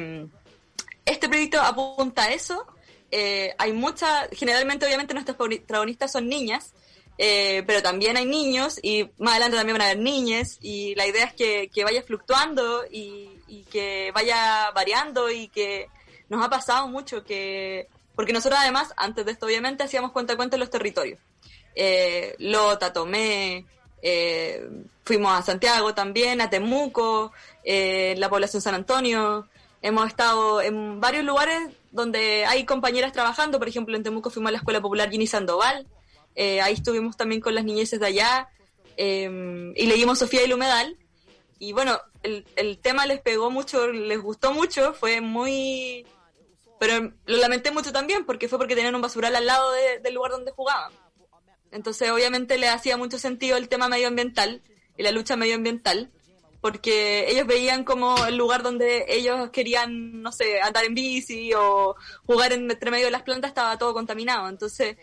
[1.05, 2.67] este proyecto apunta a eso.
[3.11, 6.73] Eh, hay mucha, generalmente obviamente nuestros protagonistas son niñas,
[7.18, 11.07] eh, pero también hay niños y más adelante también van a haber niñas y la
[11.07, 13.33] idea es que, que vaya fluctuando y,
[13.70, 15.88] que vaya variando y que
[16.29, 20.57] nos ha pasado mucho que, porque nosotros además, antes de esto obviamente, hacíamos cuenta cuenta
[20.57, 21.18] en los territorios.
[21.74, 23.66] Eh, Lota, Tomé,
[24.02, 24.68] eh,
[25.05, 27.33] fuimos a Santiago también, a Temuco,
[27.64, 29.48] eh, la población San Antonio,
[29.83, 34.52] hemos estado en varios lugares donde hay compañeras trabajando, por ejemplo en Temuco fuimos a
[34.52, 35.87] la Escuela Popular Gini Sandoval,
[36.37, 38.49] eh, ahí estuvimos también con las niñeces de allá
[38.96, 40.96] em, y leímos Sofía y el humedal.
[41.59, 46.07] Y bueno, el, el tema les pegó mucho, les gustó mucho, fue muy...
[46.79, 50.33] Pero lo lamenté mucho también porque fue porque tenían un basural al lado del lugar
[50.33, 50.92] donde jugaban.
[51.72, 54.62] Entonces obviamente le hacía mucho sentido el tema medioambiental
[54.99, 56.11] y la lucha medioambiental
[56.61, 61.94] porque ellos veían como el lugar donde ellos querían, no sé, andar en bici o
[62.27, 64.49] jugar entre medio de las plantas estaba todo contaminado.
[64.49, 64.96] Entonces,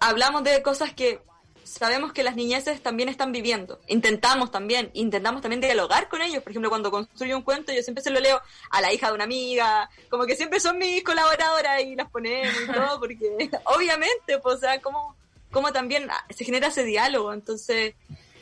[0.00, 1.20] hablamos de cosas que
[1.68, 3.78] sabemos que las niñeces también están viviendo.
[3.86, 6.42] Intentamos también, intentamos también dialogar con ellos.
[6.42, 9.14] Por ejemplo, cuando construyo un cuento, yo siempre se lo leo a la hija de
[9.14, 14.38] una amiga, como que siempre son mis colaboradoras y las ponemos y todo, porque obviamente,
[14.38, 15.14] pues, o sea, como,
[15.50, 17.32] como también se genera ese diálogo.
[17.32, 17.94] Entonces,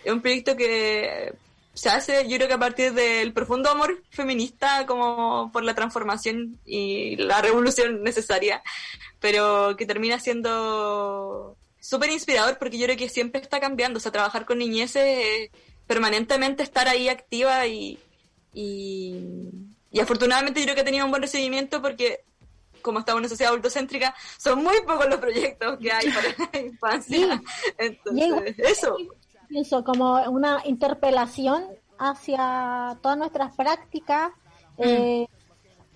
[0.05, 1.35] es un proyecto que
[1.75, 6.59] se hace, yo creo que a partir del profundo amor feminista, como por la transformación
[6.65, 8.63] y la revolución necesaria,
[9.27, 14.13] pero que termina siendo súper inspirador porque yo creo que siempre está cambiando, o sea,
[14.13, 15.51] trabajar con niñeces,
[15.85, 17.99] permanentemente estar ahí activa y,
[18.55, 19.19] y,
[20.01, 22.21] afortunadamente yo creo que ha tenido un buen recibimiento porque
[22.83, 26.61] como estamos en una sociedad adultocéntrica, son muy pocos los proyectos que hay para la
[26.61, 27.43] infancia.
[27.79, 28.97] Entonces, eso
[29.49, 31.67] pienso como una interpelación
[31.99, 34.31] hacia todas nuestras prácticas.
[34.79, 34.83] Mm.
[34.85, 35.29] Eh,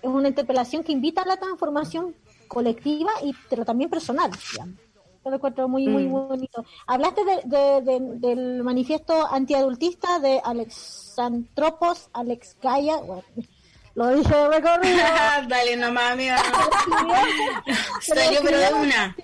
[0.02, 2.16] es una interpelación que invita a la transformación
[2.50, 4.30] colectiva y pero también personal.
[5.24, 6.12] Yo lo encuentro muy, muy mm.
[6.12, 6.64] bonito.
[6.86, 12.96] Hablaste del manifiesto antiadultista de Alexantropos, Alex Gaia.
[13.94, 14.98] lo dije de recorrido.
[15.48, 15.78] Dale.
[18.00, 19.16] Salió pero de una.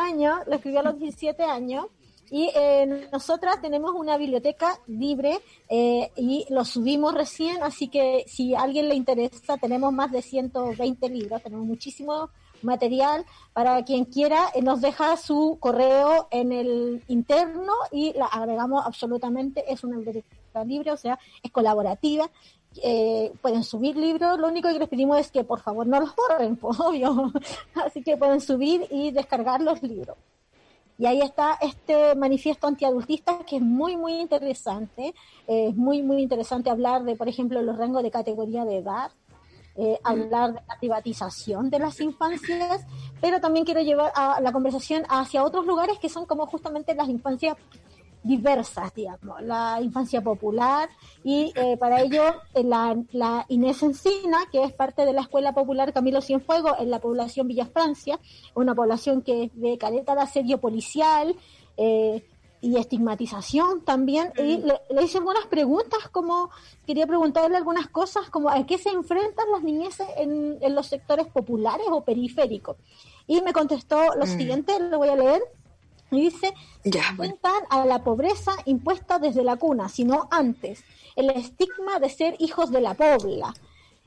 [0.00, 1.86] años, lo escribió a los 17 años
[2.30, 8.54] y eh, nosotras tenemos una biblioteca libre eh, y lo subimos recién, así que si
[8.54, 12.30] a alguien le interesa, tenemos más de 120 libros, tenemos muchísimo
[12.66, 13.24] material.
[13.54, 19.72] Para quien quiera, eh, nos deja su correo en el interno y la agregamos absolutamente.
[19.72, 22.28] Es una biblioteca libre, o sea, es colaborativa.
[22.82, 26.14] Eh, pueden subir libros, lo único que les pedimos es que por favor no los
[26.14, 27.32] borren, pues obvio.
[27.86, 30.18] Así que pueden subir y descargar los libros.
[30.98, 35.14] Y ahí está este manifiesto antiadultista que es muy, muy interesante.
[35.46, 39.10] es muy, muy interesante hablar de, por ejemplo, los rangos de categoría de edad,
[39.76, 42.86] eh, hablar de la privatización de las infancias,
[43.20, 47.08] pero también quiero llevar a la conversación hacia otros lugares que son como justamente las
[47.08, 47.56] infancias
[48.26, 50.88] diversas, digamos, la infancia popular
[51.22, 52.22] y eh, para ello
[52.54, 56.90] eh, la, la, Inés Encina, que es parte de la Escuela Popular Camilo Cienfuegos en
[56.90, 58.18] la población Villa Francia,
[58.54, 61.36] una población que es de caleta de asedio policial,
[61.76, 62.24] eh,
[62.60, 64.32] y estigmatización también.
[64.38, 66.50] Y le, hice algunas preguntas, como
[66.86, 71.86] quería preguntarle algunas cosas, como a qué se enfrentan las niñeces en, los sectores populares
[71.90, 72.76] o periféricos.
[73.26, 74.38] Y me contestó lo mm.
[74.38, 75.42] siguiente, lo voy a leer.
[76.10, 80.84] Y dice, se enfrentan a la pobreza impuesta desde la cuna, sino antes.
[81.16, 83.52] El estigma de ser hijos de la pobla,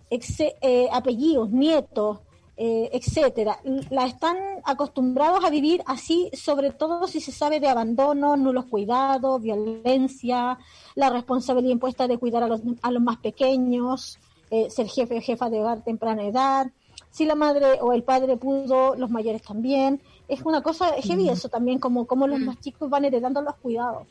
[0.09, 2.19] eh, apellidos, nietos,
[2.61, 3.57] eh, etcétera.
[3.89, 9.41] La están acostumbrados a vivir así, sobre todo si se sabe de abandono, nulos cuidados,
[9.41, 10.59] violencia,
[10.93, 14.19] la responsabilidad impuesta de cuidar a los, a los más pequeños,
[14.51, 16.69] eh, ser jefe o jefa de hogar temprana edad.
[17.11, 20.01] Si la madre o el padre pudo, los mayores también.
[20.27, 24.05] Es una cosa heavy eso también, como, como los más chicos van heredando los cuidados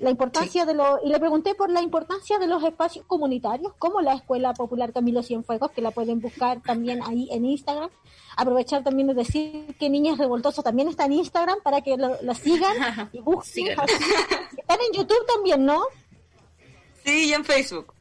[0.00, 4.00] la importancia de los y le pregunté por la importancia de los espacios comunitarios como
[4.00, 7.90] la Escuela Popular Camilo Cienfuegos que la pueden buscar también ahí en Instagram
[8.36, 12.74] aprovechar también de decir que Niñas Revoltoso también está en Instagram para que la sigan
[13.12, 13.68] y busquen.
[13.68, 15.84] Están en YouTube también ¿no?
[17.04, 17.94] sí y en Facebook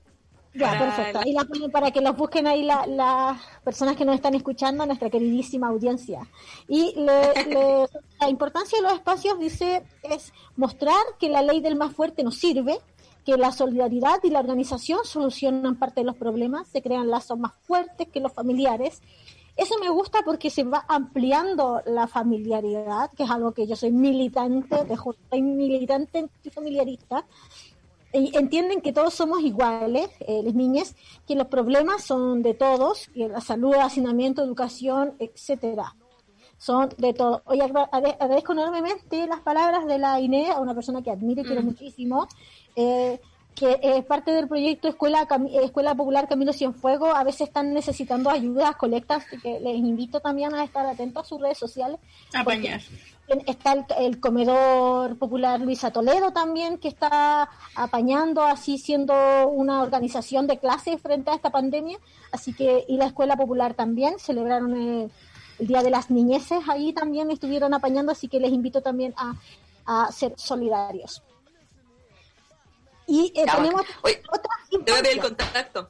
[0.54, 1.20] ya, perfecto.
[1.20, 5.10] Ahí la ponen para que los busquen ahí las personas que nos están escuchando, nuestra
[5.10, 6.28] queridísima audiencia.
[6.68, 6.94] Y
[8.20, 12.38] la importancia de los espacios, dice, es mostrar que la ley del más fuerte nos
[12.38, 12.80] sirve,
[13.26, 17.54] que la solidaridad y la organización solucionan parte de los problemas, se crean lazos más
[17.66, 19.02] fuertes que los familiares.
[19.56, 23.92] Eso me gusta porque se va ampliando la familiaridad, que es algo que yo soy
[23.92, 24.76] militante,
[25.30, 27.26] soy militante familiarista,
[28.14, 30.96] entienden que todos somos iguales, eh, las niñas,
[31.28, 35.96] que los problemas son de todos, que la salud, hacinamiento, educación, etcétera,
[36.58, 37.42] son de todos.
[37.46, 41.62] Hoy agradezco enormemente las palabras de la Inés, a una persona que admiro y quiero
[41.62, 41.66] mm.
[41.66, 42.28] muchísimo,
[42.76, 43.20] eh,
[43.56, 45.28] que es parte del proyecto Escuela
[45.62, 50.64] Escuela Popular Camilo Cienfuegos, a veces están necesitando ayudas, colectas, que les invito también a
[50.64, 52.00] estar atentos a sus redes sociales.
[52.34, 52.82] Apañar.
[53.28, 60.60] Está el, comedor popular Luisa Toledo también, que está apañando, así siendo una organización de
[60.60, 61.98] clases frente a esta pandemia.
[62.32, 65.12] Así que, y la Escuela Popular también, celebraron el,
[65.60, 69.36] Día de las Niñeces, ahí también estuvieron apañando, así que les invito también a,
[69.86, 71.24] a ser solidarios.
[73.08, 75.90] Y eh, tenemos otra el contacto.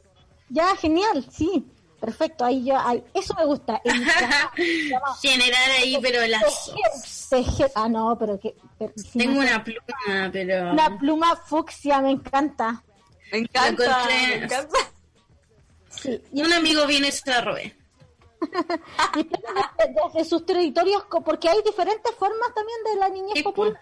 [0.50, 1.65] Ya, genial, sí.
[2.04, 2.76] Perfecto, ahí yo,
[3.13, 3.82] eso me gusta.
[5.22, 6.44] Generar ahí, pero las...
[7.76, 8.54] ah, no, pero que...
[9.13, 10.74] Tengo una pluma, pero...
[10.74, 12.84] Una pluma fucsia, me encanta.
[13.32, 14.78] Me encanta, me encanta.
[15.92, 16.22] Sí.
[16.34, 17.74] Y un amigo viene y se la robé.
[20.13, 23.80] desde sus territorios, porque hay diferentes formas también de la niñez popular.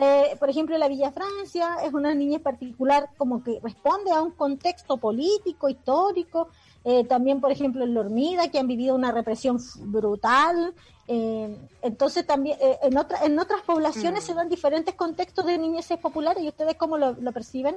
[0.00, 4.30] Eh, por ejemplo, la Villa Francia es una niñez particular como que responde a un
[4.30, 6.48] contexto político, histórico,
[6.84, 10.74] eh, también, por ejemplo, en Lormida, que han vivido una represión brutal.
[11.08, 14.26] Eh, entonces, también eh, en, otra, en otras poblaciones mm.
[14.26, 16.42] se dan diferentes contextos de niñeces populares.
[16.42, 17.76] ¿Y ustedes cómo lo, perciben?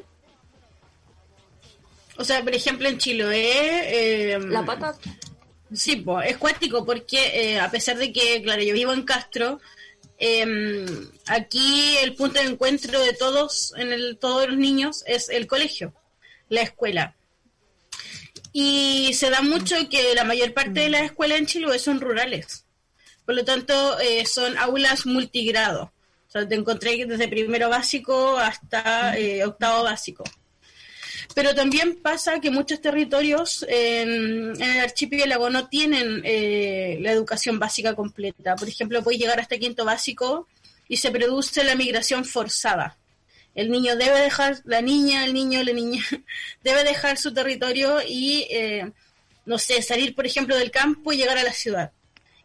[2.17, 4.37] O sea, por ejemplo, en Chiloé...
[4.49, 4.95] La pata...
[5.73, 9.59] Sí, es cuático porque a pesar de que, claro, yo vivo en Castro,
[11.27, 15.93] aquí el punto de encuentro de todos, en el, todos los niños, es el colegio,
[16.47, 17.16] la escuela.
[18.59, 22.65] Y se da mucho que la mayor parte de las escuelas en Chile son rurales.
[23.23, 25.93] Por lo tanto, eh, son aulas multigrado.
[26.27, 30.23] O sea, te encontré desde primero básico hasta eh, octavo básico.
[31.35, 37.93] Pero también pasa que muchos territorios en, el archipiélago no tienen eh, la educación básica
[37.93, 38.55] completa.
[38.55, 40.47] Por ejemplo, puedes llegar hasta quinto básico
[40.87, 42.97] y se produce la migración forzada
[43.57, 46.03] el niño debe dejar, la niña, el niño, la niña,
[46.63, 48.91] debe dejar su territorio y, eh,
[49.47, 51.91] no sé, salir, por ejemplo, del campo y llegar a la ciudad.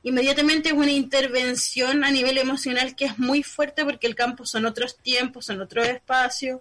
[0.03, 4.65] Inmediatamente es una intervención a nivel emocional que es muy fuerte porque el campo son
[4.65, 6.61] otros tiempos, son otros espacios,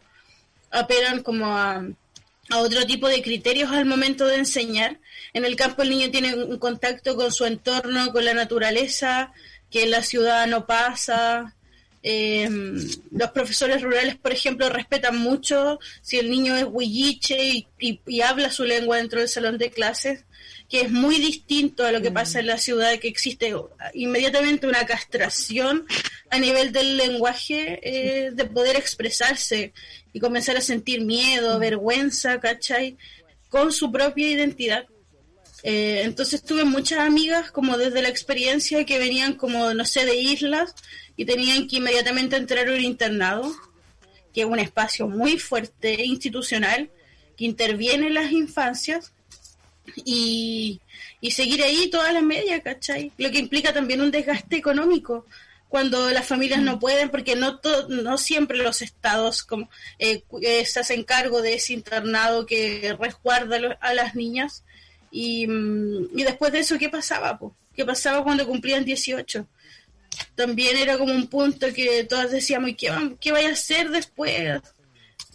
[0.69, 1.85] apelan como a,
[2.49, 4.99] a otro tipo de criterios al momento de enseñar.
[5.31, 9.31] En el campo el niño tiene un contacto con su entorno, con la naturaleza,
[9.69, 11.55] que en la ciudad no pasa,
[12.03, 12.77] Em,
[13.11, 18.63] los profesores rurales, por ejemplo, respetan mucho si el niño es huilliche y, habla su
[18.63, 20.23] lengua dentro del salón de clases,
[20.67, 22.13] que es muy distinto a lo que mm.
[22.13, 23.53] pasa en la ciudad, que existe
[23.93, 25.85] inmediatamente una castración
[26.31, 29.73] a nivel del lenguaje eh, de poder expresarse
[30.11, 31.59] y comenzar a sentir miedo, mm.
[31.59, 32.97] vergüenza, ¿cachai?
[33.49, 34.85] Con su propia identidad.
[35.63, 40.15] Eh, entonces tuve muchas amigas como desde la experiencia que venían como, no sé, de
[40.15, 40.73] islas
[41.21, 43.55] y tenían que inmediatamente entrar a un internado,
[44.33, 46.89] que es un espacio muy fuerte, institucional,
[47.37, 49.13] que interviene en las infancias
[50.03, 50.81] y,
[51.19, 53.11] y seguir ahí toda la media, ¿cachai?
[53.19, 55.27] Lo que implica también un desgaste económico
[55.69, 59.45] cuando las familias no pueden, porque no, no siempre los estados
[59.99, 64.63] eh, eh, se hacen cargo de ese internado que resguarda a las niñas.
[65.11, 67.39] Y, mm, y después de eso, ¿qué pasaba?
[67.75, 69.45] ¿Qué pasaba cuando cumplían 18?
[70.35, 74.61] También era como un punto que todas decíamos, ¿qué, qué vaya a hacer después?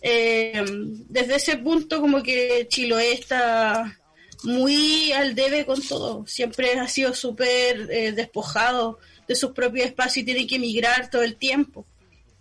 [0.03, 0.65] Eh,
[1.09, 3.99] desde ese punto como que Chiloé está
[4.45, 10.19] muy al debe con todo, siempre ha sido súper eh, despojado de sus propios espacios
[10.19, 11.87] y tiene que emigrar todo el tiempo.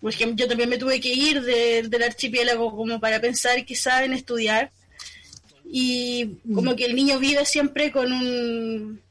[0.02, 4.72] Porque yo también me tuve que ir del archipiélago como para pensar quizá en estudiar.
[5.68, 9.02] Y como que el niño vive siempre con un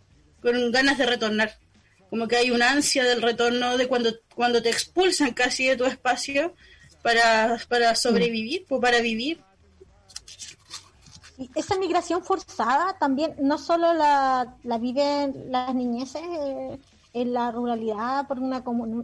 [0.40, 1.56] con ganas de retornar
[2.10, 5.84] como que hay una ansia del retorno de cuando, cuando te expulsan casi de tu
[5.84, 6.54] espacio
[7.02, 9.42] para, para sobrevivir, o para vivir.
[11.54, 16.78] esa migración forzada también no solo la, la viven las niñeces eh,
[17.12, 18.62] en la ruralidad por una,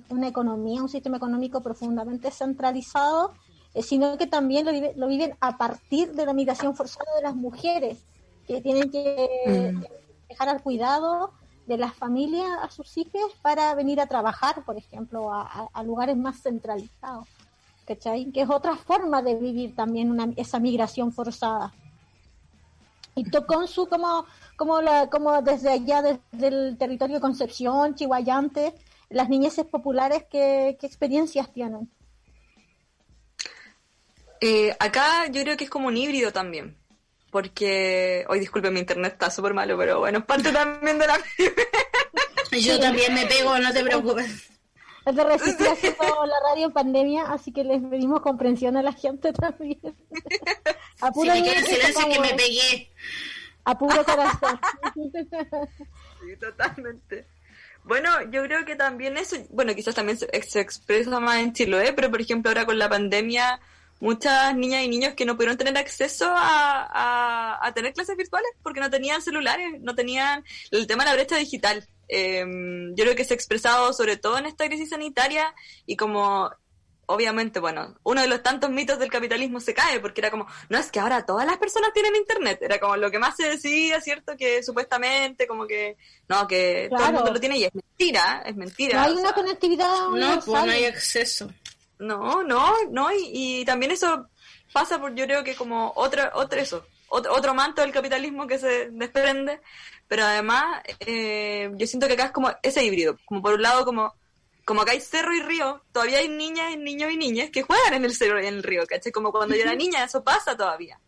[0.09, 3.35] una economía, un sistema económico profundamente centralizado,
[3.75, 7.37] eh, sino que también lo, lo, viven a partir de la migración forzada de las
[7.37, 7.99] mujeres,
[8.47, 10.29] que tienen que mm.
[10.29, 11.33] dejar al cuidado
[11.71, 16.43] de las familias a sus hijos para venir a trabajar, por ejemplo, a, lugares más
[16.43, 17.29] centralizados.
[17.87, 18.33] ¿Cachai?
[18.33, 21.73] Que es otra forma de vivir también una, esa migración forzada.
[23.15, 28.75] Y Toconsu, como, como, la, como desde allá, desde el territorio de Concepción, Chihuayante,
[29.09, 31.89] las niñeces populares, ¿qué, experiencias tienen?
[34.41, 36.80] Eh, acá yo creo que es como un híbrido también
[37.31, 41.19] porque hoy disculpe mi internet está súper malo pero bueno es parte también de la
[42.59, 44.51] yo también me pego no te preocupes.
[45.07, 48.93] Es de resistir haciendo la radio en pandemia así que les pedimos comprensión a la
[48.93, 49.81] gente también.
[51.01, 52.91] A puro sí, silencio que me pegué.
[53.65, 54.61] A puro corazón.
[56.23, 57.27] Sí totalmente.
[57.83, 61.95] Bueno, yo creo que también eso, bueno, quizás también se, se expresa más en Chiloé,
[61.95, 63.59] pero por ejemplo ahora con la pandemia
[64.01, 68.81] muchas niñas y niños que no pudieron tener acceso a, a, tener clases virtuales porque
[68.81, 71.87] no tenían celulares, no tenían el tema de la brecha digital.
[72.09, 75.55] Em, yo creo que se ha expresado sobre todo en esta crisis sanitaria
[75.87, 76.51] y como
[77.11, 80.79] obviamente, bueno, uno de los tantos mitos del capitalismo se cae, porque era como, no
[80.79, 84.01] es que ahora todas las personas tienen internet, era como lo que más se decía,
[84.01, 84.37] ¿cierto?
[84.37, 85.97] Que supuestamente, como que,
[86.29, 89.01] no, que todo el mundo lo tiene y es mentira, es mentira.
[89.01, 90.09] No hay una conectividad.
[90.09, 91.51] No, pues no hay acceso.
[92.01, 94.27] No, no, no, y, también eso
[94.73, 98.59] pasa por, yo creo que como otra, otro eso, otro, otro manto del capitalismo que
[98.59, 99.61] se desprende,
[100.09, 103.85] pero además eh, yo siento que acá es como ese híbrido, como por un lado
[103.85, 104.15] como,
[104.65, 108.07] como acá hay cerro y río, todavía hay niñas, niños y niñas que juegan en
[108.07, 109.13] el cerro y en el río, ¿cachai?
[109.13, 110.99] Como cuando yo era niña, eso pasa todavía.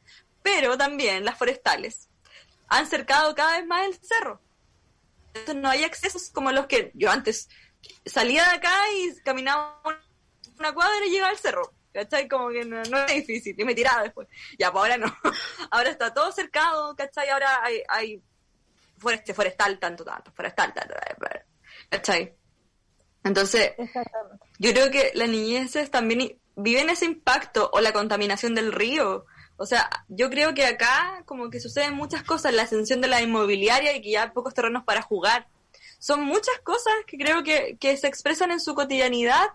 [0.43, 2.11] Pero también las forestales
[2.69, 4.41] han cercado cada vez más el cerro.
[5.29, 7.49] Entonces no hay accesos como los que yo antes
[8.05, 9.81] salía de acá y caminaba
[10.63, 11.73] una cuadra y llega al cerro.
[11.93, 12.27] ¿Cachai?
[12.27, 13.55] Como que no, es difícil.
[13.59, 14.27] Y me tiraba después.
[14.59, 15.15] Ya, pues ahora no.
[15.71, 17.29] ahora está todo cercado, ¿cachai?
[17.29, 18.23] Ahora hay, hay
[18.97, 20.95] forestal, forestal, tanto, tanto, forestal, tanto,
[21.91, 22.35] ¿cachai?
[23.25, 23.73] Entonces,
[24.59, 29.27] yo creo que las niñeces también viven ese impacto o la contaminación del río.
[29.57, 33.21] O sea, yo creo que acá como que suceden muchas cosas, la ascensión de la
[33.21, 35.47] inmobiliaria y que ya hay pocos terrenos para jugar.
[35.99, 39.51] Son muchas cosas que creo que, que se expresan en su cotidianidad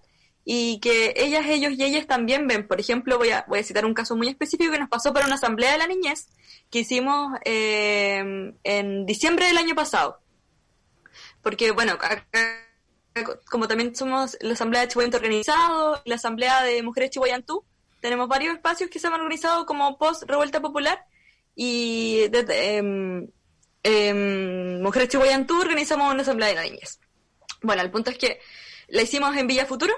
[0.50, 2.66] y que ellas, ellos y ellas también ven.
[2.66, 5.26] Por ejemplo, voy a, voy a citar un caso muy específico que nos pasó para
[5.26, 6.30] una asamblea de la niñez
[6.72, 10.22] que hicimos eh, en diciembre del año pasado.
[11.42, 11.98] Porque, bueno,
[13.52, 17.66] como también somos la asamblea de Chihuayante organizado, la asamblea de mujeres Chihuayantú,
[18.00, 21.04] tenemos varios espacios que se han organizado como post revuelta popular
[21.56, 22.78] y desde
[23.84, 27.02] eh, Mujeres Chihuayantú organizamos una asamblea de la niñez.
[27.64, 28.40] Bueno, el punto es que
[28.88, 29.94] la hicimos en Villa Futuro,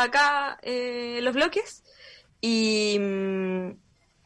[0.00, 1.82] acá eh, los bloques
[2.40, 3.70] y mm,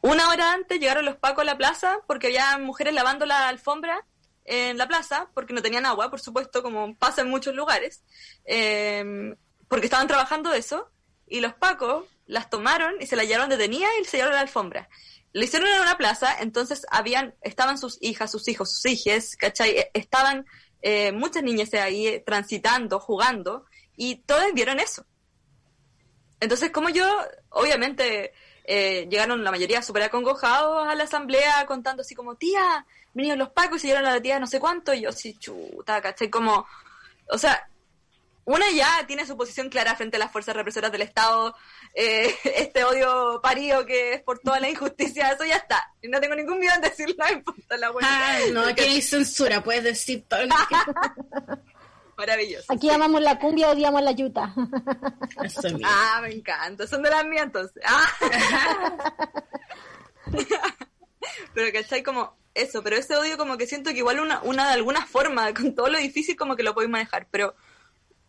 [0.01, 4.05] una hora antes llegaron los pacos a la plaza porque había mujeres lavando la alfombra
[4.45, 8.03] en la plaza porque no tenían agua, por supuesto, como pasa en muchos lugares.
[8.45, 9.35] Em,
[9.67, 10.89] porque estaban trabajando eso,
[11.27, 14.89] y los pacos las tomaron y se las llevaron detenidas y se llevaron la alfombra.
[15.33, 19.71] Lo hicieron en una plaza, entonces habían, estaban sus hijas, sus hijos, sus hijes, ¿cachai?
[19.77, 20.45] E- Estaban
[20.81, 23.65] eh, muchas niñas ahí transitando, jugando,
[23.97, 25.05] y todas vieron eso.
[26.39, 27.05] Entonces, como yo,
[27.49, 28.33] obviamente,
[28.63, 33.49] eh, llegaron la mayoría súper acongojados a la asamblea contando así como, tía, vinieron los
[33.49, 36.29] pacos y se llevaron a la tía no sé cuánto, y yo así, chuta, ¿cachai?
[36.29, 36.67] Como,
[37.29, 37.67] o sea,
[38.47, 41.53] una ya tiene su posición clara frente a las fuerzas represoras del Estado,
[41.93, 45.93] eh, este odio parío que es por toda la injusticia, eso ya está.
[46.01, 48.07] Y no tengo ningún miedo en decirlo, no importa la buena.
[48.09, 50.75] Ah, no, aquí hay censura, puedes decir todo lo que
[52.17, 52.73] Maravilloso.
[52.73, 54.53] Aquí amamos la cumbia, odiamos la yuta.
[55.43, 55.61] Eso.
[55.83, 57.83] Ah, me encanta, son de las mías entonces.
[57.85, 58.11] Ah.
[61.53, 62.01] pero ¿cachai?
[62.01, 65.53] Como eso, pero ese odio como que siento que igual una, una de alguna forma,
[65.53, 67.55] con todo lo difícil como que lo podéis manejar, pero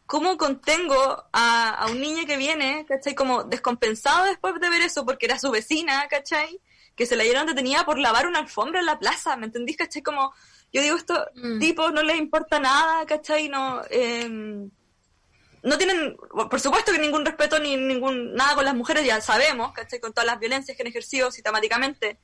[0.05, 3.15] ¿cómo contengo a, a un niño que viene, ¿cachai?
[3.15, 6.61] Como descompensado después de ver eso porque era su vecina, ¿cachai?
[6.95, 9.79] Que se la dieron detenida por lavar una alfombra en la plaza, ¿me entendís?
[9.79, 10.03] ¿cachai?
[10.03, 10.35] Como,
[10.73, 11.59] yo digo, estos Mm.
[11.59, 13.49] tipos no les importa nada, ¿cachai?
[13.49, 14.71] No, em,
[15.63, 16.17] no tienen,
[16.51, 20.01] por supuesto que ningún respeto ni ningún nada con las mujeres, ya sabemos, ¿cachai?
[20.01, 22.19] Con todas las violencias que han ejercido sistemáticamente,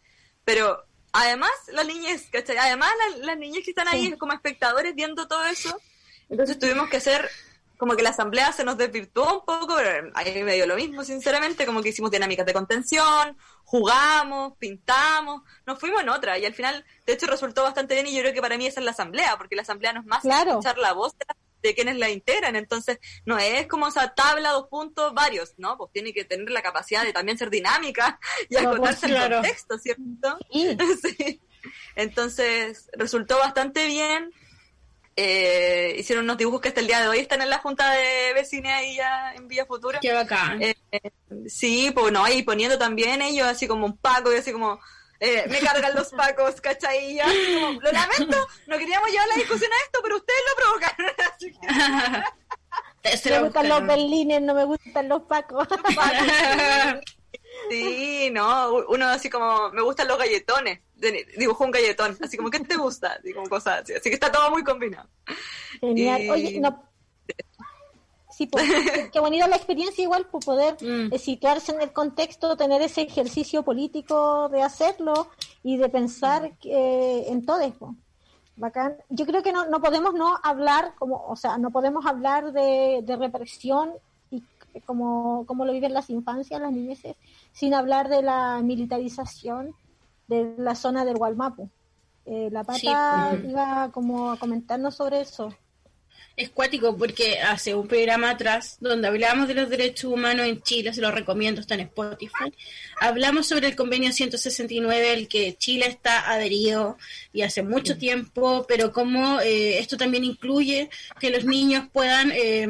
[0.45, 2.57] pero además las niñas, ¿cachai?
[2.59, 5.80] Además las, las niñas que están ahí como espectadores viendo todo eso,
[6.28, 7.28] entonces tuvimos que hacer
[7.77, 10.77] como que la asamblea se nos desvirtuó un poco, pero a mí me dio lo
[10.77, 16.45] mismo, sinceramente, como que hicimos dinámicas de contención, jugamos, pintamos, nos fuimos en otra, y
[16.47, 18.85] al final, de hecho, resultó bastante bien, y yo creo que para mí esa es
[18.85, 20.51] la asamblea, porque la asamblea no es más Claro.
[20.53, 21.27] escuchar la voz de,
[21.62, 25.77] de quienes la integran, entonces no es como esa tabla, dos puntos, varios, ¿no?
[25.77, 28.18] Pues tiene que tener la capacidad de también ser dinámica
[28.49, 29.37] y Claro, acotarse claro.
[29.37, 30.39] el contexto, ¿cierto?
[30.53, 30.77] Sí.
[31.03, 31.41] Sí.
[31.97, 34.33] Entonces, resultó bastante bien.
[35.16, 38.32] Eh, hicieron unos dibujos que hasta el día de hoy están en la junta de
[38.34, 40.00] vecinos ahí ya en Villa Futura.
[40.00, 40.60] Qué bacán.
[40.60, 41.10] Eh, eh,
[41.46, 44.80] sí, pues no, y poniendo también ellos así como un paco y así como,
[45.20, 47.12] eh, me cargan los pacos, ¿cachai?
[47.12, 50.62] Y así como, lo lamento, no queríamos llevar la discusión a esto, pero ustedes lo
[50.62, 51.12] provocaron.
[51.34, 55.68] Así que, Me gustan los berlines, no me gustan los pacos.
[57.70, 60.80] Sí, no, uno así como, me gustan los galletones.
[61.36, 63.14] Dibujó un galletón, así como, ¿qué te gusta?
[63.20, 63.92] Así como cosas así.
[63.94, 65.08] Así que está todo muy combinado.
[65.80, 66.22] Genial.
[66.22, 66.82] Y- Oye, no.
[68.30, 68.64] Sí, pues,
[69.12, 71.12] qué- bonita la experiencia igual, por poder Mm.
[71.12, 75.28] eh, situarse en el contexto, tener ese ejercicio político de hacerlo
[75.62, 77.94] y de pensar eh, en todo eso.
[78.56, 78.96] Bacán.
[79.08, 83.00] Yo creo que no, no podemos no hablar, como, o sea, no podemos hablar de,
[83.02, 83.92] de represión
[84.81, 87.16] como, como lo viven las infancias, las niñeces,
[87.53, 89.75] sin hablar de la militarización
[90.29, 91.68] de la zona del Gualmapu.
[92.27, 92.89] Eh, la pata Sí,
[93.41, 93.51] pues.
[93.51, 95.51] iba como a comentarnos sobre eso.
[96.37, 100.93] Es cuático porque hace un programa atrás donde hablamos de los derechos humanos en Chile,
[100.93, 102.53] se lo recomiendo, está en Spotify.
[103.01, 106.99] Hablamos sobre el convenio 169, el que Chile está adherido
[107.32, 112.68] y hace mucho tiempo, pero como eh, esto también incluye que los niños puedan eh,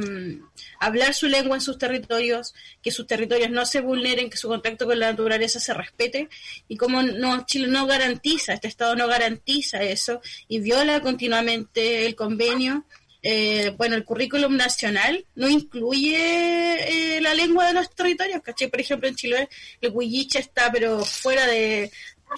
[0.79, 4.85] hablar su lengua en sus territorios, que sus territorios no se vulneren, que su contacto
[4.85, 6.29] con la naturaleza se respete
[6.69, 12.15] y como no Chile no garantiza, este Estado no garantiza eso y viola continuamente el
[12.15, 12.85] convenio
[13.27, 18.69] eh, bueno, el currículum nacional no incluye eh, la lengua de los territorios, ¿cachai?
[18.69, 19.49] Por ejemplo, en Chile
[19.81, 21.91] el huilliche está, pero fuera de,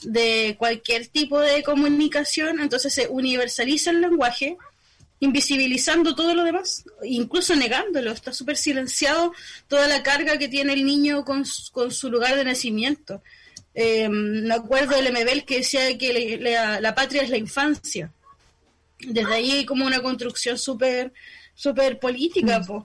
[0.05, 4.57] de cualquier tipo de comunicación, entonces se universaliza el lenguaje,
[5.19, 9.33] invisibilizando todo lo demás, incluso negándolo, está súper silenciado
[9.67, 13.23] toda la carga que tiene el niño con, con su lugar de nacimiento.
[13.75, 16.39] Eh, me acuerdo del MBL que decía que
[16.81, 18.13] la patria es la infancia
[19.01, 21.13] desde ahí hay como una construcción súper
[21.55, 22.85] súper política po.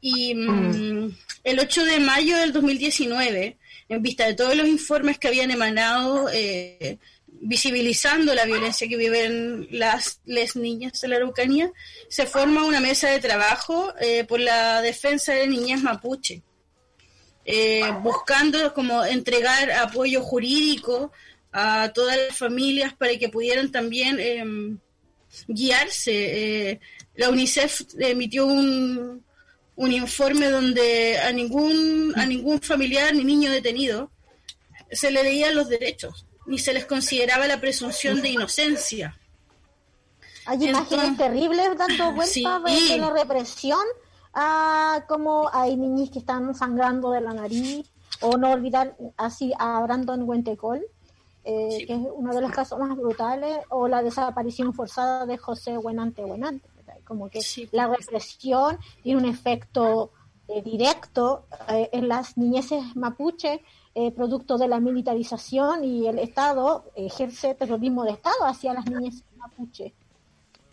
[0.00, 3.58] y mm, el 8 de mayo del 2019
[3.88, 9.66] en vista de todos los informes que habían emanado eh, visibilizando la violencia que viven
[9.70, 11.72] las les niñas de la Araucanía
[12.08, 16.42] se forma una mesa de trabajo eh, por la defensa de niñas mapuche.
[17.46, 21.10] Eh, buscando como entregar apoyo jurídico
[21.52, 24.78] a todas las familias para que pudieran también em,
[25.48, 26.70] guiarse.
[26.70, 26.80] Eh,
[27.16, 29.24] la UNICEF emitió un,
[29.76, 34.10] un informe donde a ningún, a ningún familiar ni niño detenido
[34.90, 39.16] se le leían los derechos, ni se les consideraba la presunción de inocencia.
[40.46, 42.44] Hay imágenes terribles dando vueltas Sí.
[42.88, 43.80] de, de la represión
[44.32, 47.86] a como hay niños que están sangrando de la nariz
[48.20, 50.84] o no olvidar así a Brandon Huentecol
[51.50, 51.86] eh, Sí.
[51.86, 56.22] que es uno de los casos más brutales o la desaparición forzada de José Buenante
[56.24, 56.94] Buenante ¿verdad?
[57.04, 57.68] como que Sí.
[57.72, 60.10] la represión tiene un efecto
[60.48, 63.62] eh, directo eh, en las niñeces mapuche,
[63.94, 69.22] eh, producto de la militarización y el Estado ejerce terrorismo de Estado hacia las niñeses
[69.36, 69.94] mapuche.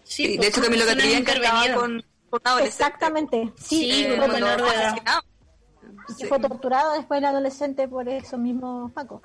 [0.04, 4.28] Sí, de hecho también lo que quería encargaba con, con Exactamente, sí, Sí, con fue-
[4.42, 4.96] menor de edad.
[4.98, 9.22] y que Sí, fue torturado después el adolescente por esos mismos pacos,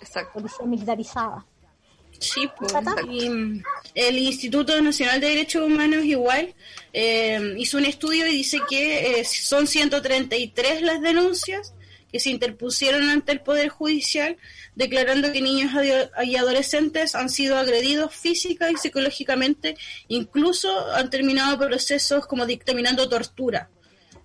[0.00, 0.32] exacto.
[0.34, 1.46] policía militarizada.
[2.18, 2.72] Sí, pues.
[3.10, 3.62] Y, mm,
[3.94, 6.54] el Instituto Nacional de Derechos Humanos igual
[6.92, 11.74] eh, hizo un estudio y dice que eh, son 133 las denuncias
[12.12, 14.36] que se interpusieron ante el Poder Judicial
[14.74, 15.72] declarando que niños
[16.24, 19.76] y adolescentes han sido agredidos física y psicológicamente,
[20.08, 23.70] incluso han terminado procesos como dictaminando tortura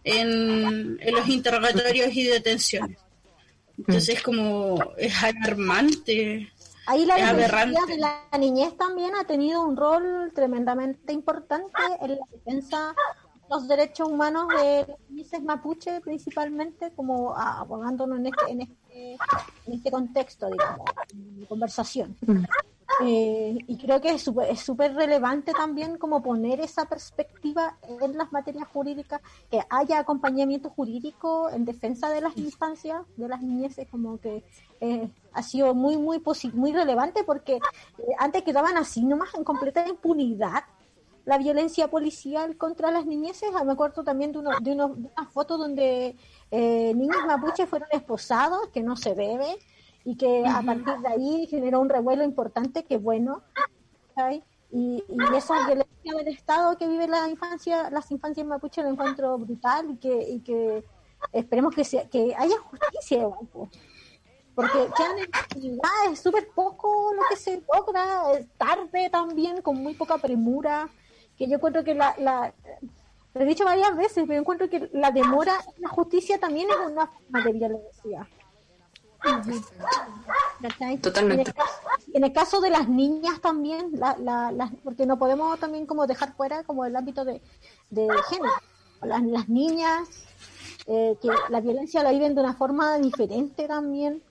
[0.03, 3.04] en, en los interrogatorios y detenciones.
[3.77, 6.51] Entonces, como es alarmante.
[6.87, 7.37] Ahí la Es
[8.31, 11.71] de niñez también ha tenido un rol tremendamente importante
[12.01, 12.93] en la defensa
[13.33, 19.17] de los derechos humanos de las niñeces mapuche, principalmente, como abogándonos en este, en este,
[19.65, 22.15] en este contexto, digamos, de conversación.
[23.03, 24.23] Eh, y creo que es
[24.61, 29.21] súper relevante también como poner esa perspectiva en las materias jurídicas,
[29.51, 34.43] que haya acompañamiento jurídico en defensa de las instancias de las niñeces, como que
[34.79, 36.21] eh, ha sido muy, muy,
[36.53, 37.61] muy relevante porque eh,
[38.19, 40.63] antes quedaban así nomás en completa impunidad
[41.25, 43.49] la violencia policial contra las niñeces.
[43.55, 46.15] Ah, Me acuerdo también de, uno, de, uno- de una foto donde
[46.51, 49.57] eh, niños mapuches fueron esposados, que no se debe,
[50.05, 53.41] y que a partir de ahí generó un revuelo importante, que bueno.
[54.71, 59.37] Y, y esa violencia del Estado que vive la infancia, las infancias mapuches lo encuentro
[59.37, 60.85] brutal y que, y que
[61.33, 63.69] esperemos que, sea, que haya justicia igual, po.
[64.53, 70.17] porque quedan es súper poco lo que se logra, es tarde también, con muy poca
[70.17, 70.87] premura,
[71.35, 72.53] que yo encuentro que la, la
[73.33, 76.91] lo he dicho varias veces, pero encuentro que la demora en la justicia también es
[76.91, 78.27] una forma de violencia.
[80.61, 80.97] ¿Cachai?
[80.97, 81.41] Totalmente.
[81.43, 81.79] En el, caso,
[82.13, 86.07] en el caso de las niñas también, la, la, las- porque no podemos también como
[86.07, 87.41] dejar fuera como el ámbito de,
[87.89, 88.53] de género.
[89.01, 90.07] Las, las niñas,
[90.87, 94.21] eh, que la violencia la viven de una forma diferente también.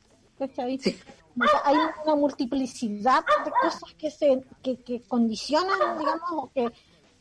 [1.64, 6.72] Hay una multiplicidad de cosas que se que, que condicionan, digamos, que,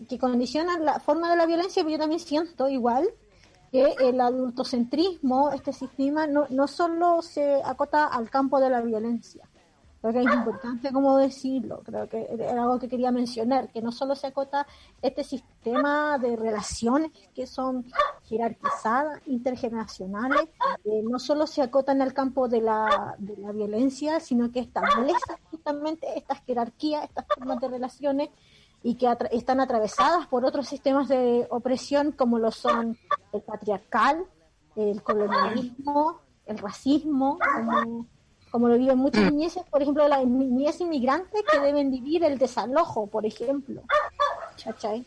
[0.07, 3.07] que condicionan la forma de la violencia, pero yo también siento igual
[3.73, 9.49] que el adultocentrismo, este sistema, no, no solo se acota al campo de la violencia.
[9.99, 13.91] Creo que es importante como decirlo, creo que era algo que quería mencionar, que no
[13.91, 14.67] solo se acota
[15.01, 17.85] este sistema de relaciones que son
[18.25, 20.49] jerarquizadas, intergeneracionales,
[20.83, 25.33] eh, no solo se acotan al campo de la, de la violencia, sino que establece
[25.49, 28.29] justamente estas jerarquías, estas formas de relaciones
[28.83, 32.97] y que atra- están atravesadas por otros sistemas de opresión como lo son
[33.31, 34.25] el patriarcal,
[34.75, 38.05] el colonialismo, el racismo, como,
[38.51, 43.07] como lo viven muchas niñeces, por ejemplo, las niñez inmigrantes que deben vivir el desalojo,
[43.07, 43.81] por ejemplo.
[44.63, 45.05] ¿Cachai?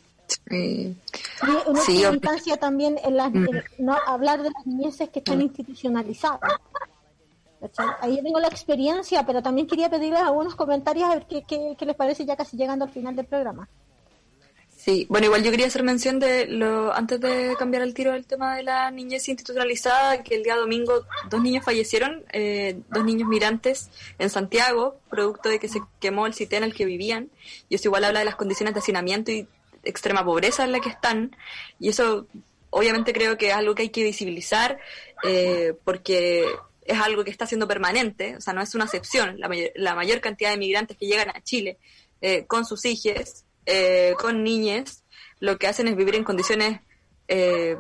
[0.49, 0.97] Sí.
[1.43, 5.43] Y una Sí, instancia también en las, en- no hablar de las niñeces que están
[5.43, 6.41] institucionalizadas.
[8.01, 11.87] Ahí tengo la experiencia, pero también quería pedirles algunos comentarios a ver qué, qué, qué
[11.87, 13.69] les parece ya casi llegando al final del programa.
[14.87, 18.25] Sí, bueno, igual yo quería hacer mención de lo antes de cambiar el tiro del
[18.25, 23.29] tema de la niñez institucionalizada, que el día domingo dos niños fallecieron, eh, dos niños
[23.29, 23.91] migrantes
[24.21, 27.31] en Santiago, producto de que se quemó el sitio en el que vivían,
[27.69, 29.49] y eso igual habla de las condiciones de hacinamiento y
[29.83, 31.35] extrema pobreza en la que están,
[31.81, 32.29] y eso
[32.71, 34.79] obviamente creo que es algo que hay que visibilizar,
[35.25, 36.47] eh, porque
[36.87, 39.95] es algo que está siendo permanente, o sea, no es una excepción, la, mayor, la
[39.95, 41.79] mayor cantidad de migrantes que llegan a Chile
[42.21, 45.05] eh, con sus hijos, eh, con niñas,
[45.41, 46.81] lo que hacen es vivir en condiciones
[47.29, 47.77] eh,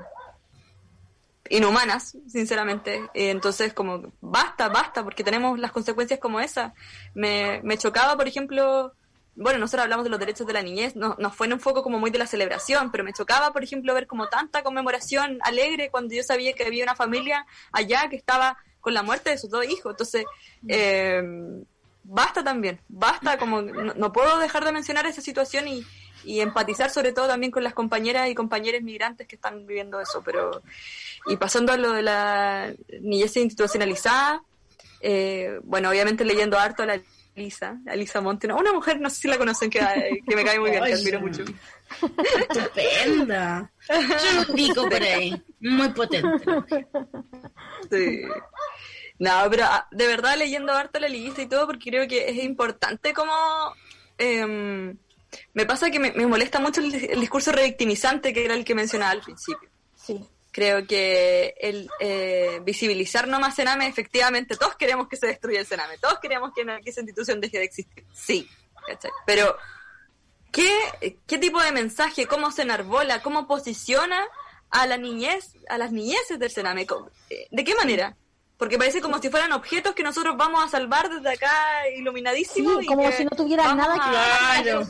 [1.48, 3.09] inhumanas, sinceramente.
[3.14, 6.74] Entonces, como, basta, basta, porque tenemos las consecuencias como esa.
[7.14, 8.92] Me, me chocaba, por ejemplo,
[9.36, 11.98] bueno, nosotros hablamos de los derechos de la niñez, no fue en un foco como
[11.98, 16.14] muy de la celebración, pero me chocaba, por ejemplo, ver como tanta conmemoración alegre cuando
[16.14, 19.64] yo sabía que había una familia allá que estaba con la muerte de sus dos
[19.64, 19.95] hijos.
[19.95, 20.24] Entonces,
[20.68, 21.20] eh,
[22.05, 25.84] basta también, basta, como no, no puedo dejar de mencionar esa situación y,
[26.22, 30.22] y empatizar sobre todo también con las compañeras y compañeros migrantes que están viviendo eso,
[30.24, 30.62] pero
[31.26, 34.45] y pasando a lo de la niñez institucionalizada,
[35.01, 37.03] eh, bueno, obviamente leyendo harto a la
[37.34, 39.80] Lisa, a Lisa Monte, una mujer, no sé si la conocen, que,
[40.26, 41.43] que me cae muy bien, que admiro mucho.
[42.51, 43.70] Estupenda.
[43.89, 45.43] Yo lo digo por ahí.
[45.61, 46.45] Muy potente.
[47.91, 48.22] Sí.
[49.18, 52.44] No, pero ah, de verdad leyendo harto la lista y todo, porque creo que es
[52.44, 53.32] importante como...
[54.18, 54.96] em,
[55.54, 58.74] me pasa que me, me molesta mucho el, el discurso revictimizante que era el que
[58.74, 59.68] mencionaba al principio.
[59.94, 60.24] Sí.
[60.52, 65.66] Creo que el eh, visibilizar no más Sename, efectivamente, todos queremos que se destruya el
[65.66, 68.06] Sename, todos queremos que, que esa institución deje de existir.
[68.14, 68.48] Sí,
[68.86, 69.10] ¿cachai?
[69.26, 69.54] Pero,
[70.50, 70.70] ¿qué,
[71.26, 74.26] ¿qué tipo de mensaje, cómo se enarbola, cómo posiciona
[74.70, 76.86] a la niñez, a las niñeces del Sename?
[77.28, 78.16] Eh, ¿De qué manera?
[78.57, 82.78] Porque parece como si fueran objetos que nosotros vamos a salvar desde acá iluminadísimos.
[82.80, 84.86] Sí, como si no tuvieran nada que ver.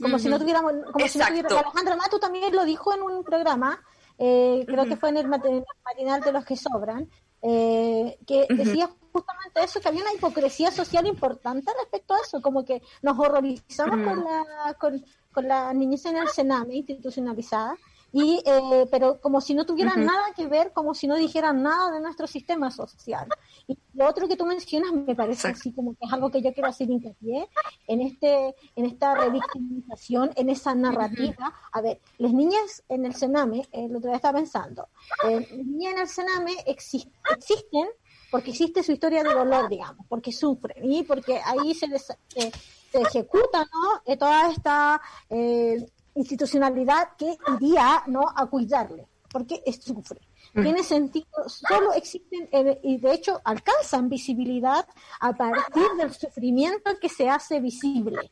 [0.00, 3.22] Como si no tuviéramos, como si no tuviéramos, Alejandra Mato también lo dijo en un
[3.22, 3.82] programa,
[4.18, 7.08] eh, creo que fue en el, matinal de los que sobran,
[7.42, 12.64] eh, que decía justamente eso, que había una hipocresía social importante respecto a eso, como
[12.64, 17.76] que nos horrorizamos con la con, con la niñez en el Sename institucionalizada
[18.12, 21.92] y eh, pero como si no tuvieran nada que ver, como si no dijeran nada
[21.92, 23.28] de nuestro sistema social.
[23.66, 26.52] Y lo otro que tú mencionas me parece así como que es algo que yo
[26.52, 27.48] quiero hacer hincapié
[27.86, 31.54] en este en esta revictimización, en esa narrativa.
[31.72, 34.88] A ver, las niñas en el Sename, el otro día estaba pensando,
[35.28, 37.88] eh, las niñas en el Sename existen
[38.30, 42.52] porque existe su historia de dolor, digamos, porque sufren y porque ahí se, se
[42.92, 44.02] ejecuta ¿no?
[44.04, 48.24] Eh, toda esta eh, institucionalidad que iría ¿no?
[48.34, 50.20] a cuidarle, porque sufre.
[50.54, 50.62] Mm.
[50.62, 54.86] Tiene sentido, solo existen eh, y de hecho alcanzan visibilidad
[55.20, 58.30] a partir del sufrimiento que se hace visible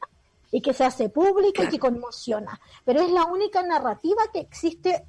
[0.50, 2.60] y que se hace público y que conmociona.
[2.84, 5.04] Pero es la única narrativa que existe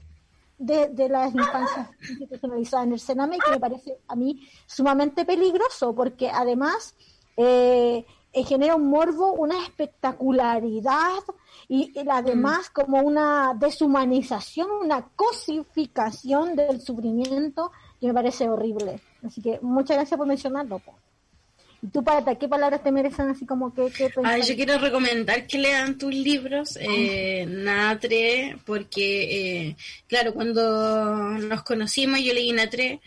[0.58, 5.96] de, de las infancias institucionalizadas en el Sename que me parece a mí sumamente peligroso
[5.96, 6.96] porque además
[7.38, 11.24] eh, eh, genera un morbo, una espectacularidad
[11.68, 12.74] y, además mm.
[12.74, 19.02] como una deshumanización, una cosificación del sufrimiento que me parece horrible.
[19.26, 20.82] Así que muchas gracias por mencionarlo.
[21.82, 23.90] ¿Y tú, Pata, qué palabras te merecen así como que...
[23.90, 29.76] yo quiero recomendar que lean tus libros, eh, Natre, porque, eh,
[30.08, 33.00] claro, cuando nos conocimos yo leí Natre,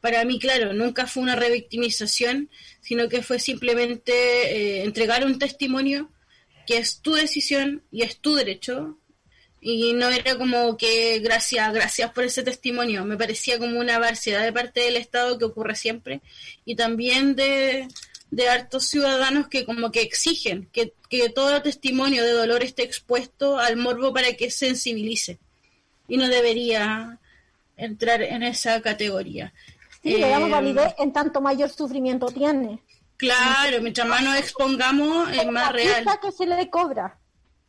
[0.00, 6.10] para mí, claro, nunca fue una revictimización, sino que fue simplemente eh, entregar un testimonio
[6.66, 8.98] que es tu decisión y es tu derecho.
[9.60, 13.04] Y no era como que gracias, gracias por ese testimonio.
[13.04, 16.20] Me parecía como una barbaridad de parte del Estado que ocurre siempre.
[16.64, 17.88] Y también de,
[18.30, 23.58] de hartos ciudadanos que como que exigen que, que todo testimonio de dolor esté expuesto
[23.58, 25.38] al morbo para que sensibilice.
[26.06, 27.18] Y no debería
[27.76, 29.52] entrar en esa categoría.
[30.06, 32.80] Sí, le damos validez en tanto mayor sufrimiento tiene.
[33.16, 36.04] Claro, mientras más nos expongamos, es más real.
[36.20, 37.18] que se le cobra.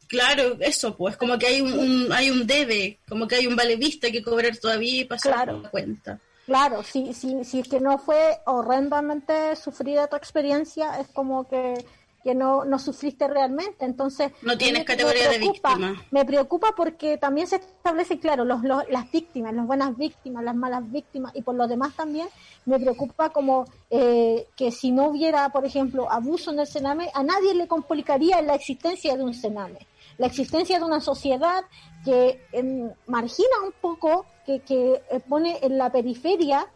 [0.08, 3.76] Claro, eso, pues, como que hay un, hay un debe, como que hay un vale
[3.76, 5.60] vista que cobrar todavía y pasar claro.
[5.62, 6.20] la cuenta.
[6.46, 11.86] Claro, si, si, si es que no fue horrendamente sufrida tu experiencia, es como que
[12.28, 13.86] que no, no sufriste realmente.
[13.86, 15.96] Entonces, no tienes categoría de víctima.
[16.12, 20.92] Me preocupa porque también se establece, claro, los, las víctimas, las buenas víctimas, las malas
[20.92, 22.28] víctimas, y por lo demás también
[22.66, 27.24] me preocupa como eh, que si no hubiera, por ejemplo, abuso en el Sename, a
[27.24, 29.88] nadie le complicaría la existencia de un Sename.
[30.18, 31.64] La existencia de una sociedad
[32.04, 36.68] que em, margina un poco, que, que pone en la periferia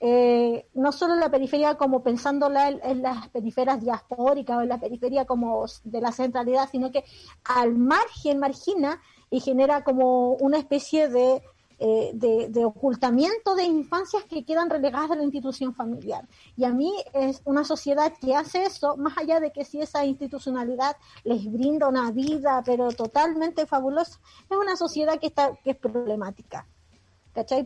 [0.00, 5.24] eh, no solo la periferia como pensándola en, las periferias diaspóricas o en la periferia
[5.24, 7.04] como de la centralidad, sino que
[7.44, 11.42] al margen margina y genera como una especie de,
[11.80, 16.28] eh, de, ocultamiento de infancias que quedan relegadas a la institución familiar.
[16.56, 20.04] Y a mí es una sociedad que hace eso, más allá de que si esa
[20.04, 25.76] institucionalidad les brinda una vida, pero totalmente fabulosa, es una sociedad que, está, que es
[25.76, 26.66] problemática.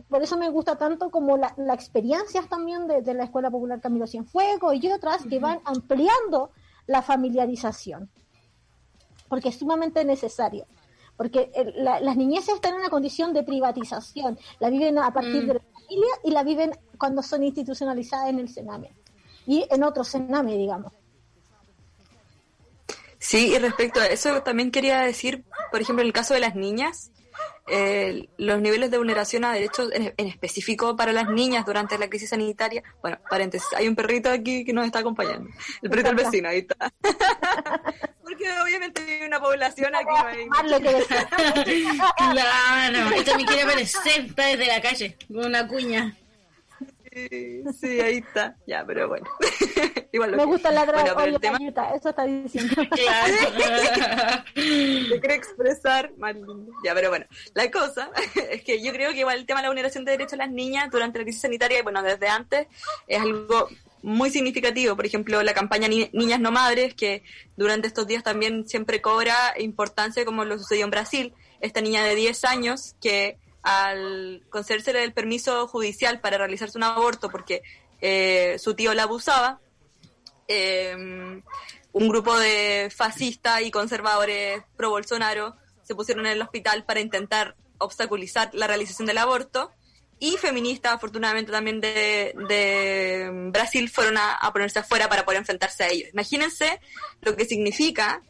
[0.07, 4.05] Por eso me gusta tanto como las la experiencias también de, la Escuela Popular Camilo
[4.05, 6.51] Cienfuegos y otras que van ampliando
[6.85, 8.09] la familiarización,
[9.29, 10.65] porque es sumamente necesario.
[11.15, 15.47] Porque las niñeces están en una condición de privatización, la viven a partir mm.
[15.47, 18.93] de la familia y la viven cuando son institucionalizadas en el Sename
[19.45, 20.91] y en otro Sename, digamos.
[23.19, 26.55] Sí, y respecto a eso también quería decir, por ejemplo, en el caso de las
[26.55, 27.11] niñas,
[27.67, 32.29] eh, los niveles de vulneración a derechos en, específico para las niñas durante la crisis
[32.29, 32.83] sanitaria.
[33.01, 35.49] Bueno, paréntesis, hay un perrito aquí que nos está acompañando.
[35.81, 36.91] El perrito del vecino, ahí está.
[38.23, 40.47] Porque obviamente hay una población aquí.
[40.69, 40.79] No
[42.31, 46.17] claro, esto me quiere aparecer, está desde la calle, con una cuña.
[47.79, 48.55] Sí, ahí está.
[48.65, 49.25] Ya, pero bueno.
[50.11, 51.57] Igual Me gusta la bueno, pero el tema...
[51.95, 52.75] eso está diciendo.
[52.89, 53.33] Claro.
[54.55, 56.71] Se quiere expresar más lindo.
[56.83, 58.11] Ya, pero bueno, la cosa
[58.51, 60.51] es que yo creo que igual el tema de la vulneración de derechos de las
[60.51, 62.67] niñas durante la crisis sanitaria, y bueno, desde antes,
[63.07, 63.69] es algo
[64.03, 64.95] muy significativo.
[64.95, 67.23] Por ejemplo, la campaña Niñas No Madres, que
[67.55, 71.33] durante estos días también siempre cobra importancia, como lo sucedió en Brasil.
[71.61, 77.29] Esta niña de 10 años que al concederse el permiso judicial para realizarse un aborto
[77.29, 77.63] porque
[78.01, 79.59] eh, su tío la abusaba,
[80.47, 81.41] eh,
[81.93, 87.55] un grupo de fascistas y conservadores pro Bolsonaro se pusieron en el hospital para intentar
[87.77, 89.71] obstaculizar la realización del aborto
[90.19, 96.09] y feministas, afortunadamente también de, Brasil, fueron a, ponerse afuera para poder enfrentarse a ellos.
[96.13, 96.79] Imagínense
[97.21, 98.21] lo que significa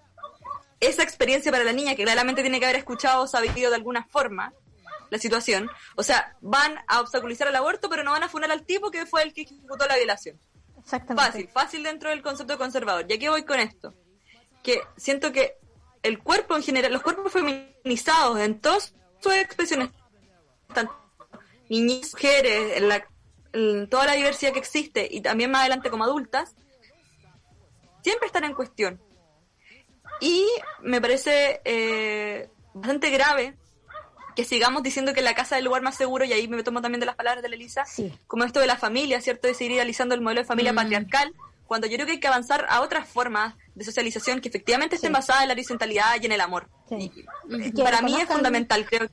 [0.79, 4.05] esa experiencia para la niña, que claramente tiene que haber escuchado o sabido de alguna
[4.05, 4.53] forma
[5.14, 5.70] la situación.
[5.95, 9.05] O sea, van a obstaculizar el aborto, pero no van a funar al tipo que
[9.05, 10.39] fue el que ejecutó la violación.
[10.80, 11.32] Exactamente.
[11.32, 13.07] Fácil, fácil dentro del concepto conservador.
[13.07, 13.93] ¿Ya que voy con esto?
[14.64, 15.57] Que siento que
[16.01, 19.89] el cuerpo en general, los cuerpos feminizados en todas sus expresiones,
[20.74, 20.93] tanto
[21.70, 23.07] niñas, mujeres, en, la,
[23.88, 26.55] toda la diversidad que existe y también más adelante como adultas,
[28.01, 28.99] siempre están en cuestión.
[30.20, 30.47] Y
[30.82, 33.57] me parece eh, bastante grave
[34.36, 36.81] que sigamos diciendo que la casa es el lugar más seguro, y ahí me tomo
[36.81, 37.86] también de las palabras de la Elisa,
[38.27, 39.47] como esto de la familia, ¿cierto?
[39.47, 40.75] De seguir idealizando el modelo de familia mm.
[40.75, 41.34] patriarcal,
[41.65, 45.11] cuando yo creo que hay que avanzar a otras formas de socialización que efectivamente estén
[45.11, 46.69] basadas en la horizontalidad y en el amor.
[47.84, 49.09] para mí es fundamental, creo.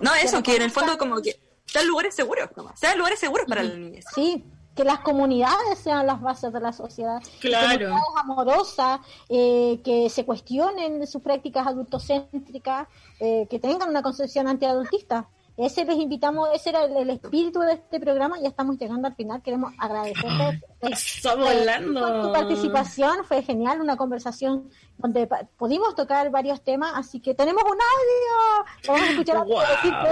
[0.00, 3.62] No, eso, que en el fondo como que sean lugares seguros, sean lugares seguros para
[3.62, 4.04] la niñez.
[4.14, 4.44] Sí,
[4.74, 7.22] que las comunidades sean las bases de la sociedad.
[7.40, 7.94] Claro.
[7.94, 12.88] Que amorosas, eh, que se cuestionen sus prácticas adultocéntricas,
[13.20, 15.28] eh, que tengan una concepción antiadultista.
[15.56, 19.40] Ese les invitamos, ese era el, espíritu de este programa, ya estamos llegando al final,
[19.40, 20.60] queremos agradecerte.
[20.80, 22.22] Está volando.
[22.22, 27.70] Tu participación fue genial, una conversación donde pudimos tocar varios temas, así que tenemos un
[27.70, 28.66] audio.
[28.88, 29.46] Vamos a escuchar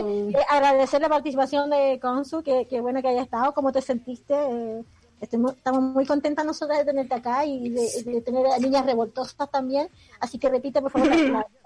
[0.05, 4.35] eh, agradecer la participación de Consu, que, que bueno que haya estado, cómo te sentiste.
[4.35, 4.85] Eh,
[5.23, 9.89] estamos muy contentas nosotras de tenerte acá y de, tener a niñas revoltosas también.
[10.19, 11.09] Así que repite, por favor,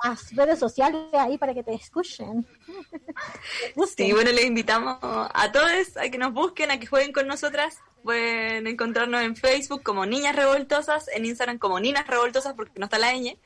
[0.05, 2.47] las, redes sociales ahí para que te escuchen.
[3.97, 7.79] sí, bueno, les invitamos a todos a que nos busquen, a que jueguen con nosotras.
[8.03, 12.99] Pueden encontrarnos en Facebook como Niñas Revoltosas, en Instagram como Niñas Revoltosas porque no está
[12.99, 13.39] la ñ.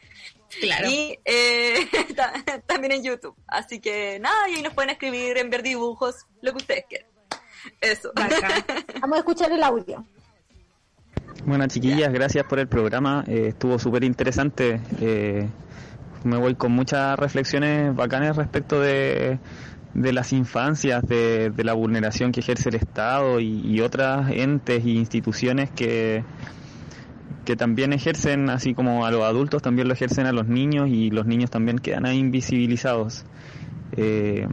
[0.61, 0.91] Claro.
[0.91, 1.89] Y eh,
[2.67, 3.37] también en YouTube.
[3.47, 7.11] Así que nada, y ahí nos pueden escribir, enviar dibujos, lo que ustedes quieran.
[7.81, 8.13] Eso.
[9.01, 10.05] Vamos a escuchar el audio.
[11.45, 13.25] Bueno, chiquillas, gracias por el programa.
[13.27, 14.81] Eh, estuvo súper interesante.
[15.01, 15.49] Eh,
[16.25, 19.39] me voy con muchas reflexiones bacanas respecto de,
[19.95, 24.91] de las infancias, de, la vulneración que ejerce el Estado y, y otras entes e
[24.91, 26.25] instituciones que,
[27.45, 31.11] que también ejercen, así como a los adultos, también lo ejercen a los niños y
[31.11, 33.25] los niños también quedan ahí invisibilizados.
[33.97, 34.47] Eh,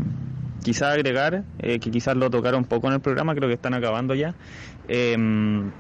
[0.68, 4.13] quizás agregar, eh, que quizás lo tocaron poco en el programa, creo que están acabando
[4.15, 4.36] ya.
[4.89, 5.72] Em,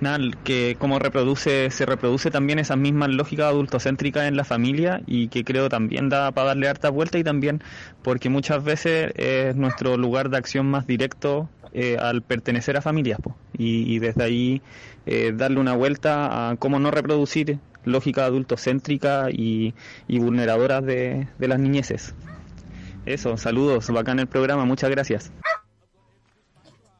[0.00, 5.28] nada, que como reproduce, se reproduce también esas mismas lógicas adultocéntricas en la familia y
[5.28, 7.62] que creo también da para darle harta vuelta y también
[8.02, 13.20] porque muchas veces es nuestro lugar de acción más directo eh, al pertenecer a familias
[13.56, 14.60] y, desde ahí
[15.06, 19.74] eh, darle una vuelta a cómo no reproducir lógicas adultocéntricas y,
[20.08, 22.14] y vulneradoras de, de las niñeces.
[23.08, 25.32] Eso, saludos, bacán el programa, muchas gracias.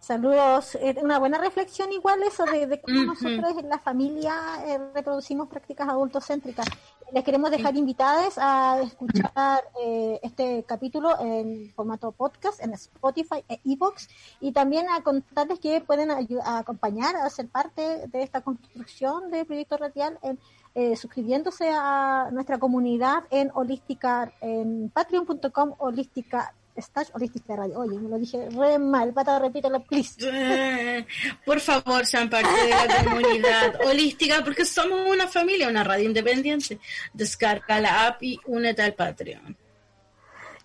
[0.01, 4.33] Saludos, eh, una buena reflexión igual eso de, cómo nosotros en la familia
[4.67, 6.65] eh, reproducimos prácticas adultocéntricas.
[7.13, 13.61] Les queremos dejar invitadas a escuchar eh, este capítulo en formato podcast en Spotify e
[13.65, 14.09] iVoox
[14.41, 19.45] y también a contarles que pueden a acompañar, a ser parte de esta construcción de
[19.45, 20.39] Proyecto Radial en
[20.75, 27.79] eh, suscribiéndose a nuestra comunidad en holística, en patreon.com holística Stash Holística Radio.
[27.79, 30.17] Oye, me lo dije re mal, pata, repítelo, please.
[31.45, 36.79] Por favor, sean parte de la comunidad holística porque somos una familia, una radio independiente.
[37.13, 39.57] Descarga la app y únete al Patreon.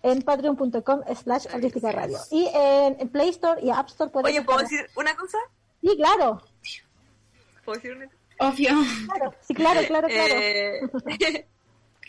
[0.01, 2.18] En patreon.com slash holística radio.
[2.30, 4.32] Y en, Play Store y App Store puedes...
[4.32, 5.38] Oye, ¿puedo decir una cosa?
[5.82, 6.41] Sí, claro.
[7.64, 8.10] ¿Puedo decir una
[8.48, 8.72] Obvio.
[9.06, 10.36] Claro, sí, claro, claro, claro.
[10.36, 10.82] Eh,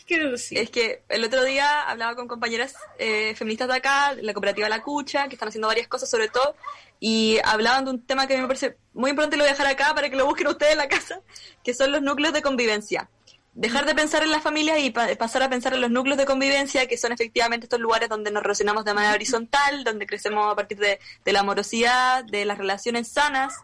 [0.06, 4.82] es que el otro día hablaba con compañeras eh, feministas de acá, la cooperativa La
[4.82, 6.54] Cucha, que están haciendo varias cosas sobre todo,
[7.00, 9.66] y hablaban de un tema que me parece muy importante y lo voy a dejar
[9.66, 11.20] acá para que lo busquen ustedes en la casa,
[11.62, 13.08] que son los núcleos de convivencia.
[13.54, 16.88] Dejar de pensar en las familias y pasar a pensar en los núcleos de convivencia,
[16.88, 20.78] que son efectivamente estos lugares donde nos relacionamos de manera horizontal, donde crecemos a partir
[20.78, 23.54] de, de la amorosidad, de las relaciones sanas,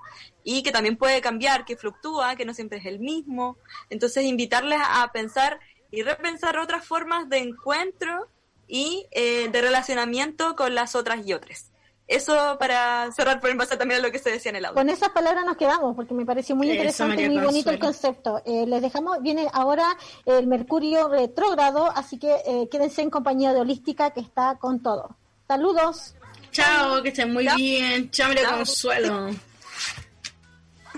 [0.45, 3.57] y que también puede cambiar, que fluctúa, que no siempre es el mismo.
[3.91, 5.61] Entonces, invitarles a pensar
[5.91, 8.29] y repensar otras formas de encuentro
[8.67, 11.71] y eh, de relacionamiento con las otras y otras.
[12.07, 14.77] eso para cerrar, por en base también a lo que se decía en el audio.
[14.77, 18.43] Con esas palabras nos quedamos, porque me pareció muy interesante y muy bonito el concepto.
[18.45, 23.61] Eh, les dejamos, viene ahora el Mercurio retrógrado, así que eh, quédense en compañía de
[23.61, 25.17] Holística, que está con todo.
[25.47, 26.15] Saludos.
[26.53, 27.57] Chao, que estén muy Chao.
[27.57, 28.11] bien.
[28.11, 28.31] Chao.
[28.57, 29.31] Consuelo.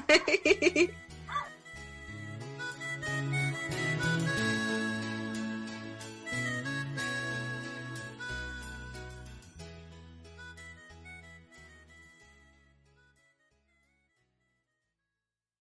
[0.09, 0.89] Bye.